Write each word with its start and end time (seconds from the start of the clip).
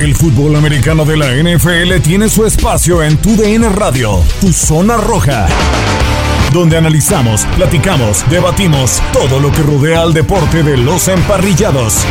El 0.00 0.16
fútbol 0.16 0.56
americano 0.56 1.04
de 1.04 1.16
la 1.16 1.30
NFL 1.32 2.02
tiene 2.02 2.28
su 2.28 2.44
espacio 2.44 3.00
en 3.00 3.16
Tu 3.16 3.36
DN 3.36 3.68
Radio, 3.68 4.20
Tu 4.40 4.52
Zona 4.52 4.96
Roja, 4.96 5.46
donde 6.52 6.76
analizamos, 6.76 7.46
platicamos, 7.56 8.28
debatimos 8.28 9.00
todo 9.12 9.38
lo 9.38 9.52
que 9.52 9.62
rodea 9.62 10.02
al 10.02 10.12
deporte 10.12 10.64
de 10.64 10.76
los 10.76 11.06
emparrillados. 11.06 12.04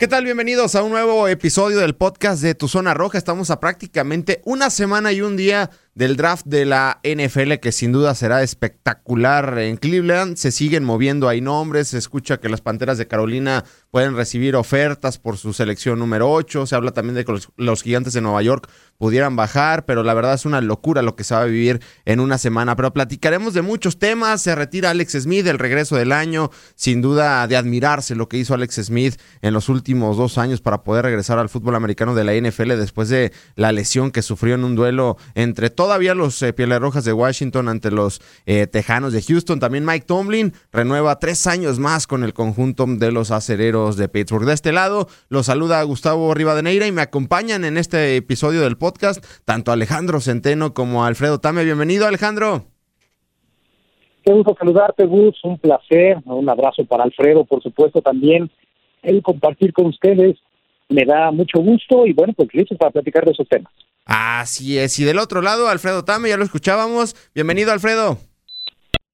¿Qué 0.00 0.08
tal? 0.08 0.24
Bienvenidos 0.24 0.74
a 0.74 0.82
un 0.82 0.90
nuevo 0.90 1.28
episodio 1.28 1.78
del 1.78 1.94
podcast 1.94 2.42
de 2.42 2.56
Tu 2.56 2.66
Zona 2.66 2.92
Roja. 2.92 3.18
Estamos 3.18 3.50
a 3.50 3.60
prácticamente 3.60 4.42
una 4.44 4.68
semana 4.68 5.12
y 5.12 5.22
un 5.22 5.36
día 5.36 5.70
del 5.94 6.16
draft 6.16 6.44
de 6.46 6.64
la 6.64 7.00
NFL, 7.04 7.54
que 7.54 7.70
sin 7.70 7.92
duda 7.92 8.14
será 8.14 8.42
espectacular 8.42 9.58
en 9.58 9.76
Cleveland. 9.76 10.36
Se 10.36 10.50
siguen 10.50 10.82
moviendo 10.84 11.28
ahí 11.28 11.40
nombres, 11.40 11.88
se 11.88 11.98
escucha 11.98 12.38
que 12.38 12.48
las 12.48 12.60
Panteras 12.60 12.98
de 12.98 13.06
Carolina 13.06 13.64
pueden 13.90 14.16
recibir 14.16 14.56
ofertas 14.56 15.18
por 15.18 15.36
su 15.36 15.52
selección 15.52 16.00
número 16.00 16.30
8, 16.30 16.66
se 16.66 16.74
habla 16.74 16.90
también 16.90 17.14
de 17.14 17.24
que 17.24 17.32
los, 17.56 17.82
gigantes 17.82 18.12
de 18.12 18.20
Nueva 18.20 18.42
York 18.42 18.68
pudieran 18.98 19.36
bajar, 19.36 19.84
pero 19.84 20.02
la 20.02 20.14
verdad 20.14 20.34
es 20.34 20.46
una 20.46 20.60
locura 20.60 21.02
lo 21.02 21.14
que 21.14 21.22
se 21.22 21.34
va 21.34 21.42
a 21.42 21.44
vivir 21.44 21.80
en 22.04 22.18
una 22.18 22.38
semana. 22.38 22.74
Pero 22.74 22.92
platicaremos 22.92 23.54
de 23.54 23.62
muchos 23.62 23.98
temas, 23.98 24.42
se 24.42 24.54
retira 24.54 24.90
Alex 24.90 25.12
Smith, 25.22 25.46
el 25.46 25.58
regreso 25.58 25.96
del 25.96 26.12
año, 26.12 26.50
sin 26.74 27.02
duda 27.02 27.46
de 27.46 27.56
admirarse 27.56 28.14
lo 28.14 28.28
que 28.28 28.38
hizo 28.38 28.54
Alex 28.54 28.76
Smith 28.86 29.20
en 29.42 29.54
los 29.54 29.68
últimos 29.68 30.16
dos 30.16 30.38
años 30.38 30.60
para 30.60 30.82
poder 30.82 31.04
regresar 31.04 31.38
al 31.38 31.48
fútbol 31.48 31.76
americano 31.76 32.14
de 32.14 32.24
la 32.24 32.34
NFL 32.34 32.70
después 32.76 33.08
de 33.08 33.32
la 33.54 33.70
lesión 33.70 34.10
que 34.10 34.22
sufrió 34.22 34.54
en 34.54 34.64
un 34.64 34.74
duelo 34.74 35.18
entre 35.34 35.70
todos 35.70 35.83
todavía 35.84 36.14
los 36.14 36.40
eh, 36.42 36.54
Pieles 36.54 36.80
Rojas 36.80 37.04
de 37.04 37.12
Washington 37.12 37.68
ante 37.68 37.90
los 37.90 38.22
eh, 38.46 38.66
Tejanos 38.66 39.12
de 39.12 39.20
Houston. 39.20 39.60
También 39.60 39.84
Mike 39.84 40.06
Tomlin 40.06 40.54
renueva 40.72 41.18
tres 41.18 41.46
años 41.46 41.78
más 41.78 42.06
con 42.06 42.24
el 42.24 42.32
conjunto 42.32 42.86
de 42.88 43.12
los 43.12 43.30
acereros 43.30 43.98
de 43.98 44.08
Pittsburgh. 44.08 44.46
De 44.46 44.54
este 44.54 44.72
lado, 44.72 45.08
los 45.28 45.44
saluda 45.44 45.82
Gustavo 45.82 46.32
Rivadeneira 46.32 46.86
y 46.86 46.92
me 46.92 47.02
acompañan 47.02 47.66
en 47.66 47.76
este 47.76 48.16
episodio 48.16 48.62
del 48.62 48.78
podcast 48.78 49.22
tanto 49.44 49.72
Alejandro 49.72 50.20
Centeno 50.20 50.72
como 50.72 51.04
Alfredo 51.04 51.38
Tame. 51.38 51.64
Bienvenido, 51.64 52.06
Alejandro. 52.06 52.64
Qué 54.24 54.32
gusto 54.32 54.56
saludarte, 54.58 55.04
Gus. 55.04 55.38
Un 55.44 55.58
placer. 55.58 56.16
Un 56.24 56.48
abrazo 56.48 56.86
para 56.86 57.04
Alfredo, 57.04 57.44
por 57.44 57.62
supuesto, 57.62 58.00
también. 58.00 58.50
El 59.02 59.22
compartir 59.22 59.74
con 59.74 59.84
ustedes 59.84 60.38
me 60.88 61.04
da 61.04 61.30
mucho 61.30 61.60
gusto 61.60 62.06
y 62.06 62.14
bueno, 62.14 62.32
pues 62.34 62.48
listo 62.54 62.74
para 62.74 62.90
platicar 62.90 63.26
de 63.26 63.32
esos 63.32 63.46
temas. 63.46 63.72
Así 64.04 64.78
es. 64.78 64.98
Y 64.98 65.04
del 65.04 65.18
otro 65.18 65.40
lado, 65.40 65.68
Alfredo 65.68 66.04
Tame, 66.04 66.28
ya 66.28 66.36
lo 66.36 66.44
escuchábamos. 66.44 67.14
Bienvenido, 67.34 67.72
Alfredo. 67.72 68.18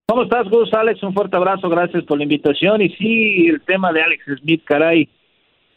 ¿Cómo 0.06 0.24
estás, 0.24 0.48
Gus? 0.48 0.74
Alex, 0.74 1.02
un 1.04 1.14
fuerte 1.14 1.36
abrazo, 1.36 1.68
gracias 1.68 2.02
por 2.04 2.18
la 2.18 2.24
invitación. 2.24 2.82
Y 2.82 2.88
sí, 2.96 3.46
el 3.46 3.60
tema 3.62 3.92
de 3.92 4.02
Alex 4.02 4.24
Smith, 4.40 4.62
caray, 4.64 5.08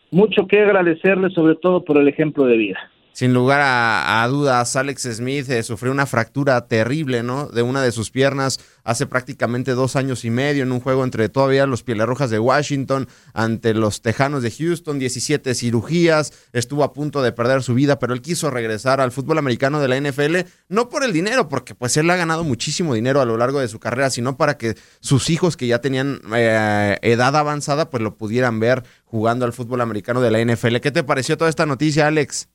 mucho 0.10 0.48
que 0.48 0.60
agradecerle, 0.60 1.30
sobre 1.30 1.56
todo 1.56 1.84
por 1.84 1.98
el 1.98 2.08
ejemplo 2.08 2.46
de 2.46 2.58
vida. 2.58 2.80
Sin 3.14 3.32
lugar 3.32 3.62
a, 3.64 4.28
dudas, 4.28 4.76
Alex 4.76 5.04
Smith 5.04 5.48
eh, 5.52 5.62
sufrió 5.62 5.92
una 5.92 6.08
fractura 6.08 6.68
terrible, 6.68 7.22
¿no? 7.22 7.46
De 7.46 7.62
una 7.62 7.84
de 7.84 7.92
sus 7.92 8.10
piernas 8.10 8.60
hace 8.84 9.06
prácticamente 9.06 9.74
dos 9.74 9.96
años 9.96 10.26
y 10.26 10.32
medio 10.32 10.64
en 10.64 10.72
un 10.72 10.80
juego 10.80 11.04
entre 11.04 11.30
todavía 11.30 11.68
los 11.68 11.84
Pieles 11.84 12.08
Rojas 12.08 12.32
de 12.32 12.40
Washington 12.40 13.08
ante 13.34 13.76
los 13.76 14.02
Tejanos 14.02 14.42
de 14.42 14.50
Houston, 14.50 14.98
17 14.98 15.54
cirugías, 15.54 16.34
estuvo 16.54 16.84
a 16.84 16.92
punto 16.92 17.22
de 17.22 17.32
perder 17.32 17.62
su 17.62 17.76
vida, 17.76 18.00
pero 18.00 18.14
él 18.14 18.22
quiso 18.24 18.50
regresar 18.50 19.00
al 19.00 19.12
fútbol 19.12 19.38
americano 19.38 19.80
de 19.80 19.88
la 19.90 20.02
NFL, 20.02 20.50
no 20.70 20.90
por 20.90 21.04
el 21.04 21.14
dinero, 21.14 21.50
porque 21.50 21.76
pues 21.76 21.96
él 21.98 22.10
ha 22.10 22.16
ganado 22.16 22.44
muchísimo 22.44 22.96
dinero 22.96 23.22
a 23.22 23.26
lo 23.26 23.38
largo 23.38 23.60
de 23.60 23.68
su 23.68 23.80
carrera, 23.80 24.10
sino 24.10 24.38
para 24.38 24.58
que 24.58 24.76
sus 25.02 25.30
hijos 25.30 25.56
que 25.56 25.68
ya 25.68 25.82
tenían 25.82 26.20
eh, 26.36 26.98
edad 27.04 27.36
avanzada, 27.36 27.92
pues 27.92 28.02
lo 28.02 28.18
pudieran 28.18 28.60
ver 28.60 28.84
jugando 29.06 29.46
al 29.46 29.54
fútbol 29.54 29.82
americano 29.82 30.20
de 30.20 30.32
la 30.32 30.44
NFL. 30.44 30.78
¿Qué 30.78 30.90
te 30.90 31.04
pareció 31.04 31.38
toda 31.38 31.52
esta 31.52 31.68
noticia, 31.68 32.08
Alex? 32.08 32.50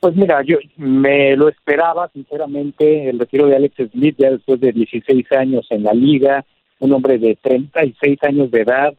Pues 0.00 0.14
mira, 0.14 0.42
yo 0.42 0.58
me 0.76 1.34
lo 1.36 1.48
esperaba, 1.48 2.08
sinceramente, 2.12 3.08
el 3.08 3.18
retiro 3.18 3.46
de 3.46 3.56
Alex 3.56 3.74
Smith 3.90 4.14
ya 4.16 4.30
después 4.30 4.60
de 4.60 4.72
16 4.72 5.32
años 5.32 5.66
en 5.70 5.82
la 5.82 5.92
liga, 5.92 6.44
un 6.78 6.92
hombre 6.92 7.18
de 7.18 7.36
36 7.42 8.18
años 8.22 8.50
de 8.52 8.60
edad, 8.60 8.94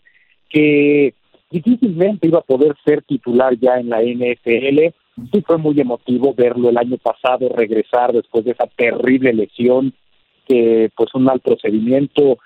que 0.49 1.13
difícilmente 1.49 2.27
iba 2.27 2.39
a 2.39 2.43
poder 2.43 2.75
ser 2.85 3.01
titular 3.03 3.57
ya 3.57 3.79
en 3.79 3.89
la 3.89 4.01
NFL. 4.01 4.93
Sí 5.31 5.41
fue 5.45 5.57
muy 5.57 5.79
emotivo 5.79 6.33
verlo 6.33 6.69
el 6.69 6.77
año 6.77 6.97
pasado 6.97 7.47
regresar 7.49 8.11
después 8.11 8.43
de 8.43 8.51
esa 8.51 8.67
terrible 8.67 9.33
lesión, 9.33 9.93
que 10.45 10.89
pues 10.97 11.13
un 11.13 11.23
mal 11.23 11.39
procedimiento 11.39 12.39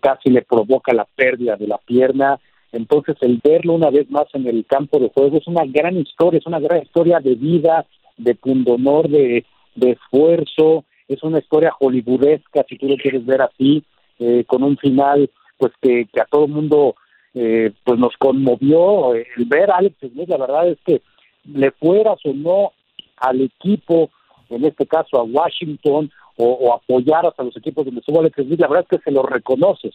casi 0.00 0.30
le 0.30 0.42
provoca 0.42 0.92
la 0.92 1.04
pérdida 1.04 1.56
de 1.56 1.68
la 1.68 1.78
pierna 1.78 2.40
entonces, 2.72 3.16
el 3.20 3.38
verlo 3.44 3.74
una 3.74 3.90
vez 3.90 4.10
más 4.10 4.24
en 4.32 4.46
el 4.46 4.64
campo 4.64 4.98
de 4.98 5.10
juego 5.10 5.36
es 5.36 5.46
una 5.46 5.64
gran 5.66 5.96
historia, 5.98 6.38
es 6.38 6.46
una 6.46 6.58
gran 6.58 6.82
historia 6.82 7.20
de 7.20 7.34
vida, 7.34 7.86
de 8.16 8.34
pundonor, 8.34 9.08
de, 9.08 9.44
esfuerzo, 9.76 10.84
es 11.06 11.22
una 11.22 11.38
historia 11.38 11.74
hollywoodesca, 11.78 12.64
si 12.68 12.78
tú 12.78 12.88
lo 12.88 12.96
quieres 12.96 13.24
ver 13.26 13.42
así, 13.42 13.84
eh, 14.18 14.44
con 14.46 14.62
un 14.62 14.78
final 14.78 15.30
pues 15.58 15.72
que, 15.80 16.08
a 16.18 16.24
todo 16.24 16.46
el 16.46 16.52
mundo 16.52 16.96
eh, 17.34 17.72
pues 17.84 17.98
nos 17.98 18.16
conmovió. 18.16 19.14
El 19.14 19.44
ver 19.46 19.70
a 19.70 19.76
Alex 19.76 19.96
Smith, 20.00 20.28
la 20.28 20.38
verdad 20.38 20.68
es 20.68 20.78
que 20.84 21.02
le 21.44 21.72
fueras 21.72 22.18
o 22.24 22.32
no 22.32 22.72
al 23.18 23.42
equipo, 23.42 24.10
en 24.48 24.64
este 24.64 24.86
caso 24.86 25.18
a 25.18 25.24
Washington, 25.24 26.10
o, 26.36 26.46
o 26.46 26.74
apoyaras 26.74 27.34
a 27.36 27.42
los 27.42 27.56
equipos 27.58 27.84
donde 27.84 28.00
estuvo 28.00 28.20
Alex 28.20 28.36
Smith, 28.42 28.60
la 28.60 28.68
verdad 28.68 28.86
es 28.90 28.98
que 28.98 29.04
se 29.04 29.10
lo 29.10 29.22
reconoces. 29.22 29.94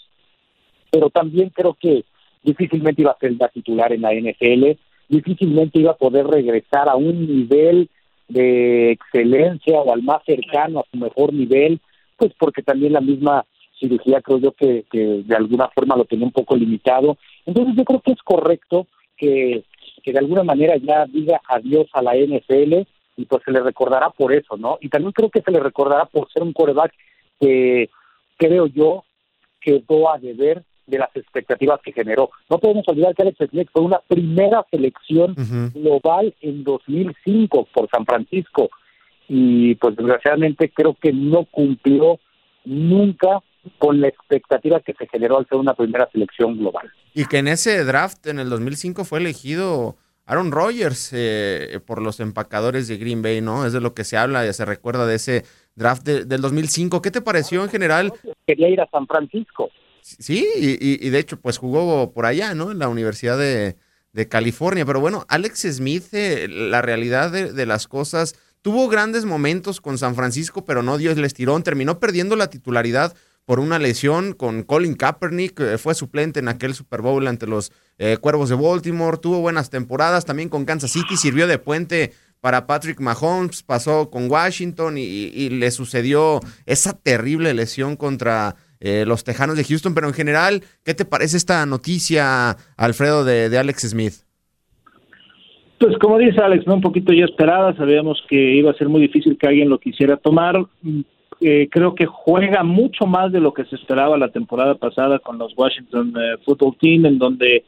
Pero 0.92 1.10
también 1.10 1.50
creo 1.50 1.76
que 1.80 2.06
difícilmente 2.48 3.02
iba 3.02 3.12
a 3.12 3.20
ser 3.20 3.34
la 3.38 3.50
titular 3.50 3.92
en 3.92 4.02
la 4.02 4.14
NFL, 4.14 4.80
difícilmente 5.10 5.80
iba 5.80 5.92
a 5.92 5.98
poder 5.98 6.26
regresar 6.26 6.88
a 6.88 6.96
un 6.96 7.28
nivel 7.28 7.90
de 8.30 8.92
excelencia 8.92 9.80
o 9.82 9.94
al 9.94 10.02
más 10.02 10.24
cercano 10.26 10.80
a 10.80 10.86
su 10.90 10.98
mejor 10.98 11.34
nivel, 11.34 11.80
pues 12.16 12.32
porque 12.40 12.64
también 12.64 12.94
la 12.94 13.02
misma 13.02 13.46
cirugía 13.78 14.22
creo 14.22 14.40
yo 14.40 14.52
que, 14.54 14.86
que 14.90 15.24
de 15.26 15.36
alguna 15.36 15.68
forma 15.76 15.98
lo 15.98 16.06
tenía 16.06 16.26
un 16.26 16.32
poco 16.32 16.56
limitado. 16.56 17.18
Entonces 17.46 17.76
yo 17.76 17.84
creo 17.84 18.02
que 18.02 18.14
es 18.14 18.22
correcto 18.24 18.88
que, 19.18 19.64
que 20.02 20.14
de 20.14 20.20
alguna 20.20 20.44
manera 20.44 20.78
ya 20.78 21.06
diga 21.06 21.42
adiós 21.50 21.88
a 21.92 22.02
la 22.02 22.16
NFL 22.16 22.88
y 23.18 23.26
pues 23.26 23.44
se 23.44 23.52
le 23.52 23.60
recordará 23.60 24.10
por 24.10 24.34
eso, 24.34 24.56
¿no? 24.56 24.78
Y 24.80 24.88
también 24.88 25.12
creo 25.12 25.30
que 25.30 25.42
se 25.42 25.52
le 25.52 25.60
recordará 25.60 26.06
por 26.06 26.32
ser 26.32 26.44
un 26.44 26.54
coreback 26.54 26.94
que 27.42 27.90
creo 28.38 28.68
yo 28.68 29.04
quedó 29.60 30.10
a 30.10 30.18
deber 30.18 30.64
de 30.88 30.98
las 30.98 31.16
expectativas 31.16 31.80
que 31.84 31.92
generó. 31.92 32.32
No 32.50 32.58
podemos 32.58 32.88
olvidar 32.88 33.14
que 33.14 33.24
Alex 33.24 33.38
Smith 33.50 33.70
fue 33.72 33.84
una 33.84 34.00
primera 34.08 34.66
selección 34.72 35.36
global 35.74 36.34
en 36.42 36.64
2005 36.64 37.68
por 37.74 37.90
San 37.90 38.06
Francisco 38.06 38.70
y 39.28 39.76
pues 39.76 39.96
desgraciadamente 39.96 40.72
creo 40.74 40.96
que 41.00 41.12
no 41.12 41.46
cumplió 41.46 42.20
nunca 42.66 43.42
con 43.78 44.00
la 44.00 44.08
expectativa 44.08 44.80
que 44.80 44.94
se 44.94 45.08
generó 45.08 45.38
al 45.38 45.48
ser 45.48 45.58
una 45.58 45.74
primera 45.74 46.10
selección 46.12 46.58
global. 46.58 46.90
Y 47.14 47.26
que 47.26 47.40
en 47.40 47.50
ese 47.50 47.84
draft 47.84 48.26
en 48.28 48.40
el 48.40 48.50
2005 48.50 49.04
fue 49.04 49.20
elegido 49.20 49.98
Aaron 50.26 50.52
Rodgers 50.52 51.12
eh, 51.14 51.80
por 51.86 52.02
los 52.02 52.20
empacadores 52.20 52.88
de 52.88 52.98
Green 52.98 53.22
Bay, 53.22 53.42
¿no? 53.42 53.66
Es 53.66 53.74
de 53.74 53.82
lo 53.82 53.94
que 53.94 54.04
se 54.04 54.18
habla, 54.18 54.46
ya 54.46 54.54
se 54.54 54.66
recuerda 54.66 55.06
de 55.06 55.16
ese 55.16 55.44
draft 55.76 56.04
del 56.06 56.42
2005. 56.42 57.02
¿Qué 57.02 57.12
te 57.12 57.22
pareció 57.22 57.64
en 57.64 57.70
general? 57.70 58.14
Quería 58.46 58.70
ir 58.70 58.82
a 58.82 58.90
San 58.90 59.08
Francisco. 59.08 59.70
Sí, 60.20 60.48
y, 60.56 61.10
de 61.10 61.20
hecho, 61.20 61.40
pues 61.40 61.58
jugó 61.58 62.14
por 62.14 62.26
allá, 62.26 62.54
¿no? 62.54 62.72
En 62.72 62.80
la 62.80 62.88
Universidad 62.88 63.38
de, 63.38 63.76
California. 64.30 64.84
Pero 64.84 65.00
bueno, 65.00 65.26
Alex 65.30 65.68
Smith, 65.74 66.06
eh, 66.14 66.48
la 66.48 66.82
realidad 66.82 67.32
de, 67.32 67.66
las 67.68 67.88
cosas, 67.88 68.34
tuvo 68.64 68.88
grandes 68.88 69.26
momentos 69.26 69.80
con 69.80 70.00
San 70.00 70.16
Francisco, 70.16 70.66
pero 70.66 70.82
no 70.82 70.98
dio 70.98 71.12
el 71.12 71.24
estirón. 71.24 71.62
Terminó 71.62 72.00
perdiendo 72.00 72.36
la 72.36 72.50
titularidad 72.50 73.16
por 73.46 73.60
una 73.60 73.80
lesión 73.80 74.34
con 74.34 74.64
Colin 74.64 74.96
Kaepernick, 74.96 75.78
fue 75.78 75.94
suplente 75.94 76.40
en 76.40 76.48
aquel 76.48 76.74
Super 76.74 77.02
Bowl 77.02 77.28
ante 77.28 77.48
los 77.48 77.72
eh, 77.98 78.18
Cuervos 78.18 78.50
de 78.50 78.56
Baltimore, 78.56 79.20
tuvo 79.20 79.40
buenas 79.40 79.70
temporadas 79.70 80.26
también 80.26 80.50
con 80.50 80.66
Kansas 80.66 80.92
City, 80.92 81.16
sirvió 81.16 81.48
de 81.48 81.58
puente 81.58 82.12
para 82.42 82.68
Patrick 82.68 83.00
Mahomes, 83.00 83.64
pasó 83.64 84.10
con 84.10 84.30
Washington 84.30 84.98
y, 84.98 85.02
y 85.02 85.50
le 85.50 85.72
sucedió 85.72 86.42
esa 86.66 86.92
terrible 86.92 87.54
lesión 87.54 87.96
contra 87.96 88.58
eh, 88.80 89.06
los 89.06 89.24
Tejanos 89.24 89.58
de 89.58 89.64
Houston, 89.64 89.94
pero 89.94 90.08
en 90.08 90.14
general, 90.14 90.64
¿qué 90.84 90.94
te 90.94 91.06
parece 91.06 91.38
esta 91.38 91.66
noticia, 91.66 92.58
Alfredo, 92.78 93.26
de, 93.26 93.56
Alex 93.58 93.90
Smith? 93.90 94.14
Pues 95.80 95.98
como 96.00 96.18
dice 96.18 96.42
Alex, 96.42 96.66
¿no? 96.66 96.76
un 96.76 96.82
poquito 96.82 97.14
ya 97.14 97.26
esperada, 97.26 97.76
sabíamos 97.76 98.24
que 98.28 98.36
iba 98.36 98.72
a 98.72 98.76
ser 98.76 98.90
muy 98.90 99.02
difícil 99.02 99.38
que 99.38 99.48
alguien 99.48 99.70
lo 99.70 99.80
quisiera 99.80 100.18
tomar. 100.18 100.66
Eh, 101.40 101.68
creo 101.70 101.94
que 101.94 102.08
juega 102.08 102.64
mucho 102.64 103.06
más 103.06 103.32
de 103.32 103.40
lo 103.40 103.54
que 103.54 103.66
se 103.66 103.76
esperaba 103.76 104.18
la 104.18 104.30
temporada 104.30 104.74
pasada 104.74 105.20
con 105.20 105.38
los 105.38 105.54
Washington 105.56 106.14
eh, 106.20 106.38
Football 106.44 106.78
Team, 106.80 107.06
en 107.06 107.20
donde 107.20 107.64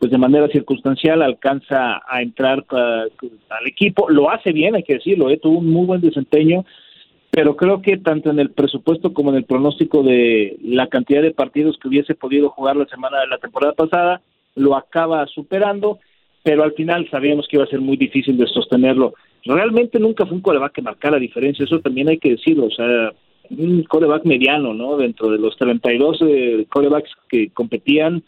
pues 0.00 0.10
de 0.10 0.18
manera 0.18 0.48
circunstancial 0.48 1.22
alcanza 1.22 2.02
a 2.08 2.20
entrar 2.20 2.64
al 2.68 3.66
equipo. 3.68 4.10
Lo 4.10 4.30
hace 4.30 4.50
bien, 4.50 4.74
hay 4.74 4.82
que 4.82 4.94
decirlo, 4.94 5.30
¿eh? 5.30 5.38
tuvo 5.40 5.58
un 5.58 5.70
muy 5.70 5.86
buen 5.86 6.00
desempeño, 6.00 6.64
pero 7.32 7.56
creo 7.56 7.82
que 7.82 7.96
tanto 7.96 8.30
en 8.30 8.38
el 8.38 8.50
presupuesto 8.50 9.12
como 9.12 9.30
en 9.30 9.36
el 9.36 9.44
pronóstico 9.44 10.04
de 10.04 10.56
la 10.62 10.86
cantidad 10.86 11.22
de 11.22 11.32
partidos 11.32 11.76
que 11.78 11.88
hubiese 11.88 12.14
podido 12.14 12.50
jugar 12.50 12.76
la 12.76 12.86
semana 12.86 13.20
de 13.20 13.26
la 13.26 13.38
temporada 13.38 13.72
pasada, 13.72 14.22
lo 14.54 14.76
acaba 14.76 15.26
superando 15.26 15.98
pero 16.42 16.64
al 16.64 16.72
final 16.72 17.08
sabíamos 17.10 17.46
que 17.46 17.56
iba 17.56 17.64
a 17.64 17.68
ser 17.68 17.80
muy 17.80 17.96
difícil 17.96 18.36
de 18.36 18.46
sostenerlo. 18.46 19.14
Realmente 19.44 19.98
nunca 19.98 20.26
fue 20.26 20.36
un 20.36 20.42
coreback 20.42 20.72
que 20.72 20.82
marcara 20.82 21.18
diferencia, 21.18 21.64
eso 21.64 21.80
también 21.80 22.08
hay 22.08 22.18
que 22.18 22.30
decirlo, 22.30 22.66
o 22.66 22.70
sea, 22.70 23.12
un 23.50 23.82
coreback 23.84 24.24
mediano, 24.24 24.72
¿no? 24.74 24.96
Dentro 24.96 25.30
de 25.30 25.38
los 25.38 25.56
32 25.56 26.18
eh, 26.22 26.66
corebacks 26.68 27.10
que 27.28 27.50
competían, 27.50 28.22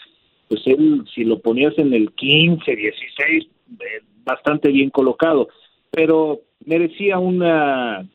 pues 0.48 0.62
él, 0.66 1.04
si 1.14 1.24
lo 1.24 1.38
ponías 1.38 1.76
en 1.78 1.92
el 1.94 2.12
15, 2.12 2.76
16, 2.76 3.44
eh, 3.44 3.84
bastante 4.24 4.70
bien 4.70 4.90
colocado, 4.90 5.48
pero 5.90 6.40
merecía 6.64 7.18
una 7.18 8.06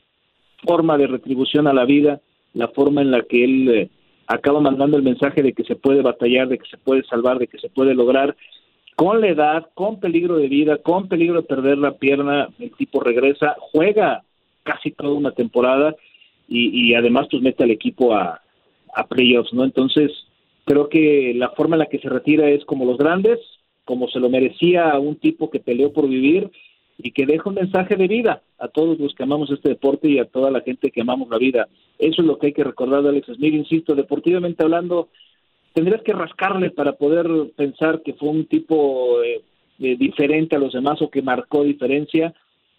forma 0.66 0.98
de 0.98 1.06
retribución 1.06 1.66
a 1.66 1.72
la 1.72 1.84
vida, 1.84 2.20
la 2.54 2.68
forma 2.68 3.02
en 3.02 3.10
la 3.10 3.22
que 3.22 3.44
él 3.44 3.68
eh, 3.68 3.90
acaba 4.26 4.60
mandando 4.60 4.96
el 4.96 5.02
mensaje 5.02 5.42
de 5.42 5.52
que 5.52 5.64
se 5.64 5.76
puede 5.76 6.02
batallar, 6.02 6.48
de 6.48 6.58
que 6.58 6.68
se 6.68 6.78
puede 6.78 7.02
salvar, 7.04 7.38
de 7.38 7.46
que 7.46 7.58
se 7.58 7.68
puede 7.68 7.94
lograr, 7.94 8.36
con 8.96 9.20
la 9.20 9.28
edad, 9.28 9.68
con 9.74 9.98
peligro 9.98 10.36
de 10.36 10.48
vida, 10.48 10.78
con 10.78 11.08
peligro 11.08 11.36
de 11.40 11.48
perder 11.48 11.78
la 11.78 11.92
pierna, 11.92 12.48
el 12.58 12.70
tipo 12.72 13.00
regresa, 13.00 13.56
juega 13.72 14.22
casi 14.62 14.90
toda 14.90 15.14
una 15.14 15.32
temporada 15.32 15.96
y, 16.46 16.94
además 16.94 17.28
pues 17.30 17.42
mete 17.42 17.62
al 17.62 17.70
equipo 17.70 18.12
a, 18.12 18.40
a 18.94 19.06
playoffs, 19.06 19.52
¿no? 19.52 19.64
Entonces, 19.64 20.10
creo 20.64 20.88
que 20.88 21.32
la 21.34 21.50
forma 21.50 21.76
en 21.76 21.80
la 21.80 21.86
que 21.86 22.00
se 22.00 22.08
retira 22.08 22.50
es 22.50 22.64
como 22.64 22.84
los 22.84 22.98
grandes, 22.98 23.38
como 23.84 24.08
se 24.08 24.20
lo 24.20 24.28
merecía 24.28 24.90
a 24.90 24.98
un 24.98 25.16
tipo 25.16 25.48
que 25.48 25.60
peleó 25.60 25.92
por 25.92 26.08
vivir 26.08 26.50
y 27.02 27.12
que 27.12 27.26
deja 27.26 27.48
un 27.48 27.56
mensaje 27.56 27.96
de 27.96 28.08
vida 28.08 28.42
a 28.58 28.68
todos 28.68 28.98
los 28.98 29.14
que 29.14 29.22
amamos 29.22 29.50
este 29.50 29.70
deporte 29.70 30.08
y 30.08 30.18
a 30.18 30.26
toda 30.26 30.50
la 30.50 30.60
gente 30.60 30.90
que 30.90 31.00
amamos 31.00 31.28
la 31.28 31.38
vida. 31.38 31.68
Eso 31.98 32.22
es 32.22 32.26
lo 32.26 32.38
que 32.38 32.48
hay 32.48 32.52
que 32.52 32.64
recordar 32.64 33.02
de 33.02 33.10
Alex 33.10 33.28
Smith, 33.34 33.54
insisto, 33.54 33.94
deportivamente 33.94 34.62
hablando, 34.62 35.08
tendrías 35.72 36.02
que 36.02 36.12
rascarle 36.12 36.70
para 36.70 36.92
poder 36.92 37.28
pensar 37.56 38.02
que 38.02 38.14
fue 38.14 38.28
un 38.28 38.46
tipo 38.46 39.22
eh, 39.22 39.42
eh, 39.78 39.96
diferente 39.96 40.56
a 40.56 40.58
los 40.58 40.72
demás 40.72 41.00
o 41.02 41.10
que 41.10 41.22
marcó 41.22 41.62
diferencia. 41.62 42.34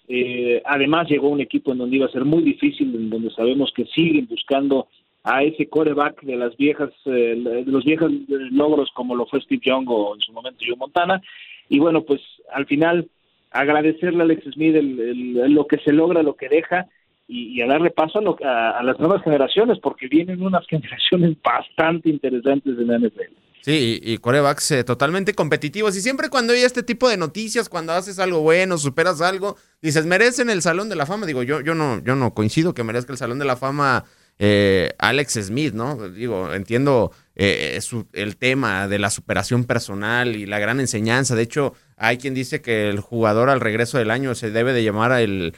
Eh, 0.07 0.62
además 0.65 1.09
llegó 1.09 1.29
un 1.29 1.41
equipo 1.41 1.71
en 1.71 1.79
donde 1.79 1.95
iba 1.95 2.06
a 2.06 2.12
ser 2.12 2.25
muy 2.25 2.44
difícil, 2.44 2.94
en 2.94 3.09
donde 3.09 3.31
sabemos 3.31 3.71
que 3.75 3.85
siguen 3.85 4.27
buscando 4.27 4.88
a 5.24 5.44
ese 5.44 5.67
coreback 5.67 6.24
de 6.24 6.35
las 6.35 6.57
viejas, 6.57 6.89
de 7.06 7.63
los 7.67 7.85
viejos 7.85 8.12
logros 8.27 8.89
como 8.95 9.15
lo 9.15 9.27
fue 9.27 9.39
Steve 9.41 9.62
Young 9.63 9.88
o 9.88 10.15
en 10.15 10.21
su 10.21 10.33
momento 10.33 10.65
Joe 10.67 10.75
Montana. 10.75 11.21
Y 11.69 11.79
bueno, 11.79 12.01
pues 12.01 12.21
al 12.51 12.65
final 12.65 13.07
agradecerle 13.51 14.21
a 14.21 14.24
Alex 14.24 14.44
Smith 14.53 14.75
lo 14.75 15.68
que 15.68 15.77
se 15.80 15.92
logra, 15.92 16.24
lo 16.24 16.36
que 16.36 16.50
deja 16.50 16.88
y, 17.27 17.62
a 17.62 17.68
darle 17.68 17.92
paso 17.92 18.19
a, 18.44 18.83
las 18.83 19.00
nuevas 19.00 19.24
generaciones, 19.24 19.80
porque 19.81 20.07
vienen 20.07 20.42
unas 20.42 20.65
generaciones 20.69 21.38
bastante 21.42 22.09
interesantes 22.09 22.77
en 22.77 22.88
la 22.88 23.00
NFL. 23.00 23.33
Sí, 23.62 24.00
y, 24.01 24.18
corebacks 24.18 24.71
eh, 24.71 24.83
totalmente 24.83 25.33
competitivos. 25.33 25.95
Y 25.95 26.01
siempre 26.01 26.30
cuando 26.30 26.53
hay 26.53 26.62
este 26.62 26.81
tipo 26.81 27.07
de 27.07 27.18
noticias, 27.18 27.69
cuando 27.69 27.94
haces 27.94 28.18
algo 28.18 28.42
bueno, 28.42 28.77
superas 28.77 29.21
algo, 29.21 29.56
dices, 29.81 30.06
merecen 30.06 30.50
el 30.50 30.63
Salón 30.63 30.89
de 30.89 30.95
la 30.95 31.06
Fama. 31.06 31.27
Digo, 31.27 31.44
yo, 31.44 31.62
yo, 31.62 31.75
no, 31.75 32.03
yo 32.03 32.15
no 32.15 32.33
coincido 32.33 32.74
que 32.74 32.83
merezca 32.83 33.13
el 33.13 33.19
Salón 33.19 33.38
de 33.38 33.45
la 33.45 33.56
Fama 33.56 34.03
eh, 34.39 34.89
Alex 34.98 35.33
Smith, 35.33 35.75
¿no? 35.75 36.09
Digo, 36.09 36.51
entiendo 36.56 37.12
eh, 37.36 37.80
el 38.13 38.38
tema 38.38 38.88
de 38.88 38.98
la 38.98 39.12
superación 39.12 39.65
personal 39.65 40.36
y 40.36 40.48
la 40.48 40.57
gran 40.57 40.80
enseñanza. 40.80 41.36
De 41.36 41.44
hecho, 41.44 41.75
hay 42.03 42.18
quien 42.18 42.33
dice 42.33 42.63
que 42.63 42.89
el 42.89 43.00
jugador 43.00 43.51
al 43.51 43.59
regreso 43.59 44.00
del 44.00 44.09
año 44.09 44.33
se 44.33 44.50
debe 44.50 44.74
de 44.74 44.83
llamar 44.83 45.12
a 45.12 45.21
el 45.21 45.53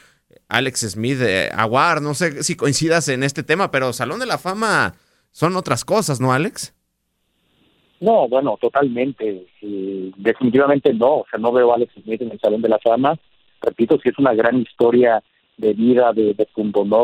Alex 0.48 0.90
Smith, 0.90 1.18
eh, 1.22 1.48
Aguar, 1.56 2.02
no 2.02 2.12
sé 2.12 2.42
si 2.42 2.54
coincidas 2.54 3.08
en 3.08 3.22
este 3.22 3.42
tema, 3.42 3.70
pero 3.70 3.94
Salón 3.94 4.20
de 4.20 4.26
la 4.26 4.36
Fama 4.36 4.92
son 5.30 5.56
otras 5.56 5.86
cosas, 5.86 6.20
¿no, 6.20 6.34
Alex? 6.34 6.74
No, 7.98 8.28
bueno, 8.28 8.58
totalmente. 8.60 9.46
definitivamente 10.18 10.92
no. 10.92 11.20
O 11.20 11.26
sea, 11.30 11.38
no 11.38 11.50
veo 11.50 11.72
a 11.72 11.76
Alex 11.76 11.94
Smith 12.02 12.20
en 12.20 12.32
el 12.32 12.40
Salón 12.40 12.60
de 12.60 12.68
la 12.68 12.78
Fama. 12.78 13.18
Repito, 13.62 13.98
si 14.02 14.10
es 14.10 14.18
una 14.18 14.34
gran 14.34 14.60
historia 14.60 15.22
de 15.56 15.72
vida, 15.72 16.12
de, 16.12 16.34
de 16.34 16.46